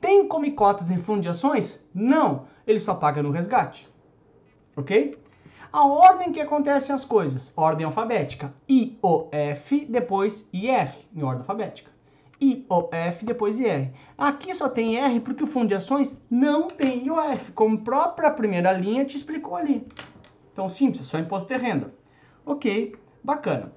Tem 0.00 0.26
come 0.28 0.52
cotas 0.52 0.90
em 0.90 0.98
fundo 0.98 1.22
de 1.22 1.28
ações? 1.28 1.88
Não, 1.94 2.46
ele 2.66 2.80
só 2.80 2.94
paga 2.94 3.22
no 3.22 3.30
resgate. 3.30 3.88
Ok? 4.76 5.18
A 5.72 5.86
ordem 5.86 6.32
que 6.32 6.40
acontecem 6.40 6.94
as 6.94 7.04
coisas, 7.04 7.52
ordem 7.56 7.84
alfabética. 7.84 8.54
I, 8.68 8.98
O, 9.02 9.28
F, 9.32 9.84
depois 9.86 10.48
IR, 10.52 10.90
em 11.14 11.22
ordem 11.22 11.40
alfabética. 11.40 11.90
I, 12.40 12.64
O, 12.68 12.88
F, 12.92 13.24
depois 13.24 13.58
IR. 13.58 13.92
Aqui 14.16 14.54
só 14.54 14.68
tem 14.68 14.94
IR 14.94 15.20
porque 15.20 15.44
o 15.44 15.46
fundo 15.46 15.68
de 15.68 15.74
ações 15.74 16.20
não 16.30 16.68
tem 16.68 17.06
IOF, 17.06 17.52
como 17.52 17.76
a 17.76 17.80
própria 17.80 18.30
primeira 18.30 18.72
linha 18.72 19.04
te 19.04 19.16
explicou 19.16 19.56
ali. 19.56 19.86
Então, 20.52 20.68
simples, 20.68 21.00
é 21.00 21.04
só 21.04 21.18
imposto 21.18 21.52
de 21.52 21.58
renda. 21.60 21.88
Ok, 22.44 22.94
bacana. 23.22 23.72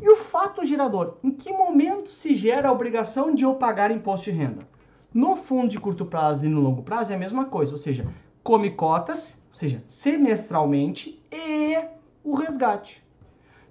E 0.00 0.08
o 0.08 0.16
fato 0.16 0.64
gerador? 0.64 1.18
Em 1.24 1.30
que 1.30 1.52
momento 1.52 2.08
se 2.08 2.34
gera 2.34 2.68
a 2.68 2.72
obrigação 2.72 3.34
de 3.34 3.44
eu 3.44 3.54
pagar 3.56 3.90
imposto 3.90 4.30
de 4.30 4.36
renda? 4.36 4.68
No 5.12 5.36
fundo 5.36 5.68
de 5.68 5.80
curto 5.80 6.04
prazo 6.04 6.46
e 6.46 6.48
no 6.48 6.60
longo 6.60 6.82
prazo 6.82 7.12
é 7.12 7.16
a 7.16 7.18
mesma 7.18 7.46
coisa, 7.46 7.72
ou 7.72 7.78
seja, 7.78 8.06
come 8.42 8.70
cotas, 8.70 9.42
ou 9.48 9.54
seja, 9.54 9.82
semestralmente, 9.86 11.22
e 11.32 11.76
o 12.22 12.34
resgate. 12.34 13.02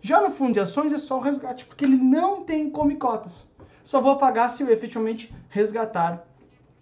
Já 0.02 0.21
no 0.21 0.30
fundo 0.30 0.54
de 0.54 0.60
ações 0.60 0.91
é 0.91 0.97
só 0.97 1.17
o 1.17 1.21
resgate, 1.21 1.65
porque 1.65 1.86
ele 1.86 1.97
não 1.97 2.43
tem 2.43 2.69
come 2.69 2.95
cotas. 2.95 3.50
Só 3.84 4.02
vou 4.02 4.17
pagar 4.17 4.50
se 4.50 4.63
eu 4.63 4.69
efetivamente 4.69 5.34
resgatar 5.50 6.26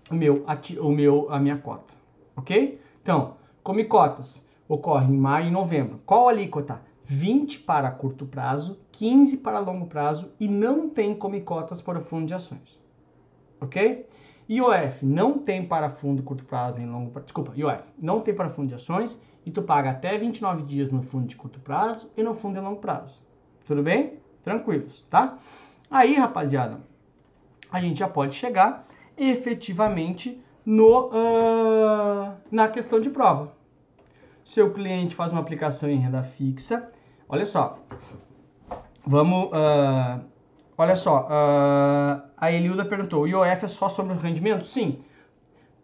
o 0.10 0.16
meu, 0.16 0.46
o 0.82 0.92
meu, 0.92 1.28
a 1.32 1.40
minha 1.40 1.58
cota. 1.58 1.94
Ok? 2.36 2.80
Então, 3.02 3.38
come 3.64 3.86
cotas 3.86 4.46
ocorre 4.68 5.14
em 5.14 5.18
maio 5.18 5.48
e 5.48 5.52
novembro. 5.52 6.02
Qual 6.06 6.28
alíquota? 6.28 6.82
20 7.06 7.60
para 7.60 7.92
curto 7.92 8.26
prazo, 8.26 8.80
15 8.92 9.38
para 9.38 9.60
longo 9.60 9.86
prazo 9.86 10.32
e 10.40 10.48
não 10.48 10.90
tem 10.90 11.14
come 11.14 11.42
cotas 11.42 11.82
para 11.82 12.00
o 12.00 12.04
fundo 12.04 12.26
de 12.26 12.34
ações. 12.34 12.80
Ok? 13.62 14.08
IOF 14.50 15.04
não 15.06 15.40
tem 15.40 15.66
para 15.66 15.90
fundo 15.90 16.22
curto 16.22 16.46
prazo 16.46 16.78
nem 16.78 16.88
longo 16.88 17.12
prazo. 17.12 17.26
Desculpa, 17.26 17.54
IOF 17.56 17.84
não 17.98 18.22
tem 18.22 18.34
para 18.34 18.50
fundo 18.50 18.70
de 18.70 18.76
ações 18.76 19.22
e 19.46 19.52
tu 19.52 19.62
paga 19.62 19.92
até 19.92 20.18
29 20.18 20.64
dias 20.64 20.92
no 20.92 21.02
fundo 21.02 21.28
de 21.28 21.36
curto 21.36 21.60
prazo 21.60 22.12
e 22.16 22.24
no 22.24 22.34
fundo 22.34 22.56
de 22.56 22.60
longo 22.60 22.80
prazo. 22.80 23.22
Tudo 23.66 23.82
bem? 23.82 24.20
Tranquilos, 24.44 25.06
tá? 25.10 25.38
Aí, 25.90 26.16
rapaziada, 26.16 26.80
a 27.72 27.82
gente 27.82 28.00
já 28.00 28.08
pode 28.08 28.36
chegar 28.36 28.88
efetivamente 29.18 30.42
no, 30.66 31.08
uh, 31.08 32.34
na 32.52 32.68
questão 32.68 33.00
de 33.00 33.10
prova. 33.10 33.54
Seu 34.44 34.72
cliente 34.72 35.16
faz 35.16 35.32
uma 35.32 35.42
aplicação 35.42 35.90
em 35.90 35.98
renda 35.98 36.24
fixa. 36.24 36.92
Olha 37.28 37.46
só. 37.46 37.80
Vamos. 39.06 39.46
Uh, 39.46 40.35
olha 40.78 40.96
só. 40.96 41.24
Uh, 41.24 42.30
a 42.38 42.52
Elilda 42.52 42.86
perguntou: 42.86 43.24
o 43.24 43.28
IOF 43.28 43.66
é 43.66 43.68
só 43.68 43.90
sobre 43.90 44.14
o 44.14 44.18
rendimento? 44.18 44.66
Sim. 44.66 45.04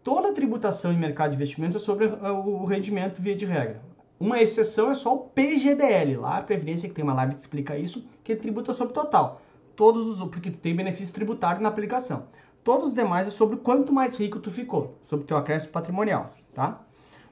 Toda 0.02 0.32
tributação 0.32 0.92
em 0.92 0.98
mercado 0.98 1.30
de 1.30 1.36
investimentos 1.36 1.76
é 1.76 1.78
sobre 1.78 2.06
o 2.06 2.64
rendimento 2.64 3.22
via 3.22 3.36
de 3.36 3.46
regra. 3.46 3.80
Uma 4.18 4.40
exceção 4.40 4.90
é 4.90 4.94
só 4.94 5.14
o 5.14 5.18
PGBL, 5.18 6.20
lá 6.20 6.38
a 6.38 6.42
Previdência, 6.42 6.88
que 6.88 6.94
tem 6.94 7.04
uma 7.04 7.14
live 7.14 7.34
que 7.34 7.40
explica 7.40 7.76
isso, 7.76 8.04
que 8.22 8.34
tributa 8.34 8.72
sobre 8.72 8.92
o 8.92 8.94
total. 8.94 9.40
Todos 9.76 10.06
os, 10.06 10.28
porque 10.28 10.50
tem 10.50 10.74
benefício 10.74 11.14
tributário 11.14 11.60
na 11.60 11.68
aplicação. 11.68 12.26
Todos 12.64 12.90
os 12.90 12.94
demais 12.94 13.26
é 13.26 13.30
sobre 13.30 13.56
quanto 13.56 13.92
mais 13.92 14.16
rico 14.16 14.38
tu 14.38 14.50
ficou, 14.50 14.96
sobre 15.08 15.24
o 15.24 15.26
teu 15.26 15.36
acréscimo 15.36 15.72
patrimonial, 15.72 16.30
tá? 16.54 16.80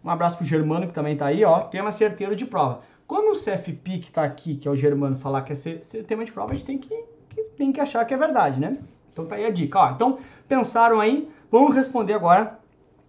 Um 0.05 0.11
abraço 0.11 0.37
pro 0.37 0.47
Germano 0.47 0.89
que 0.89 0.93
também 0.93 1.17
tá 1.17 1.27
aí, 1.27 1.45
ó. 1.45 1.61
Tema 1.61 1.93
certeiro 1.93 2.35
de 2.35 2.47
prova. 2.47 2.83
Quando 3.07 3.33
o 3.33 3.39
CFP 3.39 3.99
que 3.99 4.11
tá 4.11 4.25
aqui, 4.25 4.57
que 4.57 4.67
é 4.67 4.71
o 4.71 4.77
Germano, 4.77 5.17
falar 5.17 5.43
que 5.43 5.53
é 5.53 5.57
ser, 5.57 5.85
ser 5.85 6.05
tema 6.05 6.25
de 6.25 6.33
prova, 6.33 6.53
a 6.53 6.55
gente 6.57 6.67
tem 6.67 6.79
que, 6.79 7.05
que, 7.31 7.43
tem 7.57 7.73
que 7.73 7.81
achar 7.81 8.05
que 8.05 8.13
é 8.13 8.17
verdade, 8.17 8.61
né? 8.61 8.79
Então 9.13 9.25
tá 9.25 9.37
aí 9.37 9.47
a 9.47 9.51
dica, 9.51 9.79
ó. 9.79 9.91
Então, 9.91 10.19
pensaram 10.49 11.01
aí? 11.01 11.29
Vamos 11.51 11.75
responder 11.75 12.15
agora. 12.15 12.59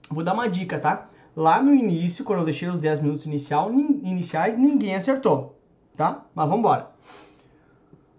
Vou 0.09 0.23
dar 0.23 0.33
uma 0.33 0.47
dica, 0.47 0.79
tá? 0.79 1.07
Lá 1.35 1.61
no 1.61 1.73
início, 1.73 2.25
quando 2.25 2.39
eu 2.39 2.45
deixei 2.45 2.67
os 2.67 2.81
10 2.81 3.01
minutos 3.01 3.25
inicial, 3.25 3.71
iniciais, 3.71 4.57
ninguém 4.57 4.95
acertou, 4.95 5.57
tá? 5.95 6.25
Mas 6.35 6.45
vamos 6.45 6.59
embora. 6.59 6.91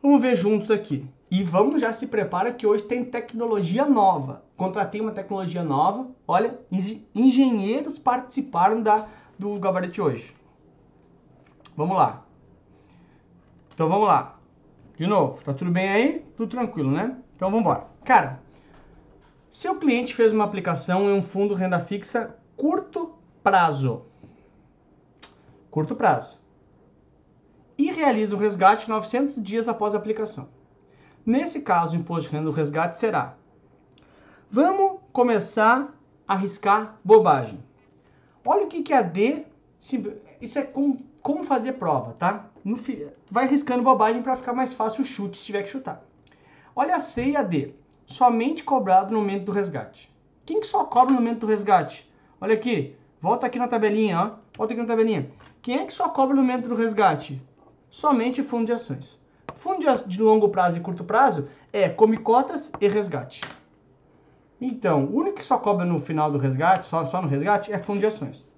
Vamos 0.03 0.21
ver 0.23 0.35
juntos 0.35 0.71
aqui. 0.71 1.07
E 1.31 1.43
vamos 1.43 1.81
já 1.81 1.93
se 1.93 2.09
prepara 2.09 2.53
que 2.53 2.67
hoje 2.67 2.85
tem 2.85 3.05
tecnologia 3.05 3.87
nova. 3.87 4.43
Contratei 4.57 5.01
uma 5.01 5.13
tecnologia 5.13 5.63
nova. 5.63 6.09
Olha, 6.27 6.59
engenheiros 7.15 7.99
participaram 7.99 8.83
da, 8.83 9.07
do 9.39 9.59
gabarito 9.59 10.03
hoje. 10.03 10.35
Vamos 11.77 11.97
lá. 11.97 12.25
Então 13.75 13.89
vamos 13.89 14.07
lá. 14.07 14.39
De 15.03 15.09
novo, 15.09 15.43
tá 15.43 15.53
tudo 15.53 15.73
bem 15.73 15.89
aí? 15.89 16.25
Tudo 16.37 16.53
tranquilo, 16.53 16.89
né? 16.89 17.17
Então 17.35 17.51
vamos 17.51 17.63
embora. 17.63 17.89
Cara, 18.05 18.41
seu 19.51 19.75
cliente 19.75 20.15
fez 20.15 20.33
uma 20.33 20.45
aplicação 20.45 21.11
em 21.11 21.13
um 21.13 21.21
fundo 21.21 21.55
renda 21.55 21.81
fixa 21.81 22.37
curto 22.57 23.13
prazo. 23.43 24.07
Curto 25.73 25.97
prazo. 25.97 26.41
E 27.77 27.91
realiza 27.91 28.37
o 28.37 28.39
resgate 28.39 28.89
900 28.89 29.43
dias 29.43 29.67
após 29.67 29.93
a 29.93 29.99
aplicação. 29.99 30.49
Nesse 31.27 31.63
caso, 31.63 31.97
o 31.97 32.01
imposto 32.01 32.31
de 32.31 32.37
renda 32.37 32.49
do 32.49 32.55
resgate 32.55 32.97
será. 32.97 33.35
Vamos 34.49 35.01
começar 35.13 35.93
a 36.29 36.35
arriscar 36.35 37.01
bobagem. 37.03 37.59
Olha 38.47 38.67
o 38.67 38.69
que, 38.69 38.83
que 38.83 38.93
a 38.93 39.03
D. 39.03 39.47
Isso 40.43 40.59
é 40.59 40.63
como, 40.63 40.99
como 41.23 41.45
fazer 41.45 41.75
prova, 41.75 42.15
tá? 42.19 42.47
No, 42.65 42.77
vai 43.31 43.45
arriscando 43.45 43.85
bobagem 43.85 44.23
para 44.23 44.35
ficar 44.35 44.53
mais 44.53 44.75
fácil 44.75 45.03
o 45.03 45.07
chute 45.07 45.39
se 45.39 45.45
tiver 45.45 45.63
que 45.63 45.71
chutar. 45.71 46.03
Olha 46.75 46.97
a 46.97 47.01
C 47.01 47.27
e 47.27 47.37
a 47.37 47.45
D. 47.45 47.75
Somente 48.07 48.65
cobrado 48.65 49.15
no 49.15 49.21
momento 49.21 49.45
do 49.45 49.53
resgate. 49.53 50.13
Quem 50.45 50.59
que 50.59 50.67
só 50.67 50.85
cobra 50.85 51.15
no 51.15 51.21
momento 51.21 51.41
do 51.41 51.47
resgate? 51.47 52.13
Olha 52.41 52.55
aqui. 52.55 52.97
Volta 53.21 53.47
aqui 53.47 53.57
na 53.57 53.69
tabelinha, 53.69 54.19
ó. 54.19 54.31
Volta 54.59 54.73
aqui 54.73 54.83
na 54.83 54.89
tabelinha. 54.89 55.31
Quem 55.63 55.79
é 55.79 55.87
que 55.87 55.93
só 55.93 56.09
cobra 56.09 56.35
no 56.35 56.43
momento 56.43 56.69
do 56.69 56.75
resgate? 56.75 57.41
Somente 57.89 58.43
fundo 58.43 58.67
de 58.67 58.73
ações. 58.73 59.17
Fundo 59.55 59.87
de 60.09 60.21
longo 60.21 60.49
prazo 60.49 60.77
e 60.77 60.81
curto 60.81 61.05
prazo 61.05 61.49
é 61.73 61.89
come 61.89 62.17
cotas 62.17 62.73
e 62.81 62.89
resgate. 62.89 63.43
Então, 64.61 65.05
o 65.05 65.19
único 65.19 65.37
que 65.37 65.45
só 65.45 65.57
cobra 65.57 65.85
no 65.85 66.01
final 66.01 66.33
do 66.33 66.39
resgate, 66.39 66.85
só, 66.85 67.05
só 67.05 67.23
no 67.23 67.29
resgate, 67.29 67.73
é 67.73 67.79
fundo 67.79 68.01
de 68.01 68.07
ações. 68.07 68.51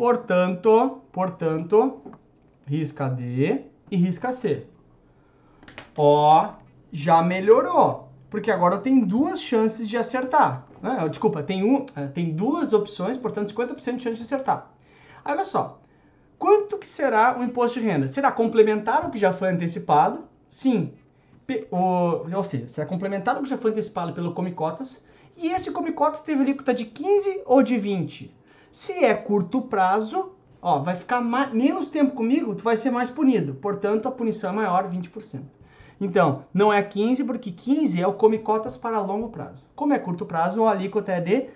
Portanto, 0.00 1.02
portanto, 1.12 2.00
risca 2.66 3.06
D 3.06 3.66
e 3.90 3.96
risca 3.98 4.32
C. 4.32 4.66
Ó, 5.94 6.54
já 6.90 7.22
melhorou. 7.22 8.08
Porque 8.30 8.50
agora 8.50 8.76
eu 8.76 8.80
tenho 8.80 9.04
duas 9.04 9.42
chances 9.42 9.86
de 9.86 9.98
acertar. 9.98 10.64
Né? 10.80 11.06
Desculpa, 11.10 11.42
tem, 11.42 11.62
um, 11.62 11.84
é, 11.94 12.06
tem 12.06 12.32
duas 12.32 12.72
opções, 12.72 13.18
portanto 13.18 13.52
50% 13.52 13.96
de 13.96 14.02
chance 14.02 14.16
de 14.16 14.22
acertar. 14.22 14.70
Aí, 15.22 15.34
olha 15.34 15.44
só, 15.44 15.78
Quanto 16.38 16.78
que 16.78 16.88
será 16.88 17.38
o 17.38 17.44
imposto 17.44 17.78
de 17.78 17.84
renda? 17.84 18.08
Será 18.08 18.32
complementar 18.32 19.06
o 19.06 19.10
que 19.10 19.18
já 19.18 19.34
foi 19.34 19.50
antecipado? 19.50 20.24
Sim. 20.48 20.94
O, 21.70 22.24
ou 22.34 22.44
seja, 22.44 22.70
será 22.70 22.86
complementar 22.86 23.38
o 23.38 23.42
que 23.42 23.50
já 23.50 23.58
foi 23.58 23.72
antecipado 23.72 24.14
pelo 24.14 24.32
Come 24.32 24.52
Cotas. 24.52 25.04
E 25.36 25.48
esse 25.48 25.70
Come 25.70 25.92
Cotas 25.92 26.22
teve 26.22 26.40
alíquota 26.40 26.72
de 26.72 26.86
15 26.86 27.42
ou 27.44 27.62
de 27.62 27.76
20? 27.76 28.39
Se 28.70 29.04
é 29.04 29.14
curto 29.14 29.62
prazo, 29.62 30.32
ó, 30.62 30.78
vai 30.78 30.94
ficar 30.94 31.20
mais, 31.20 31.52
menos 31.52 31.88
tempo 31.88 32.14
comigo, 32.14 32.54
tu 32.54 32.62
vai 32.62 32.76
ser 32.76 32.90
mais 32.90 33.10
punido. 33.10 33.54
Portanto, 33.54 34.06
a 34.06 34.12
punição 34.12 34.50
é 34.50 34.54
maior, 34.54 34.88
20%. 34.88 35.42
Então, 36.00 36.44
não 36.54 36.72
é 36.72 36.82
15, 36.82 37.24
porque 37.24 37.50
15 37.50 38.00
é 38.00 38.06
o 38.06 38.14
come 38.14 38.38
cotas 38.38 38.76
para 38.76 39.00
longo 39.00 39.28
prazo. 39.28 39.68
Como 39.74 39.92
é 39.92 39.98
curto 39.98 40.24
prazo, 40.24 40.64
a 40.64 40.70
alíquota 40.70 41.12
é 41.12 41.20
de 41.20 41.48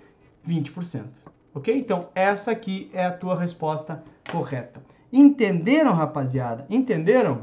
20%. 0.46 1.04
Ok? 1.54 1.74
Então, 1.78 2.08
essa 2.14 2.50
aqui 2.50 2.90
é 2.92 3.06
a 3.06 3.12
tua 3.12 3.38
resposta 3.38 4.02
correta. 4.30 4.82
Entenderam, 5.12 5.92
rapaziada? 5.92 6.66
Entenderam? 6.68 7.42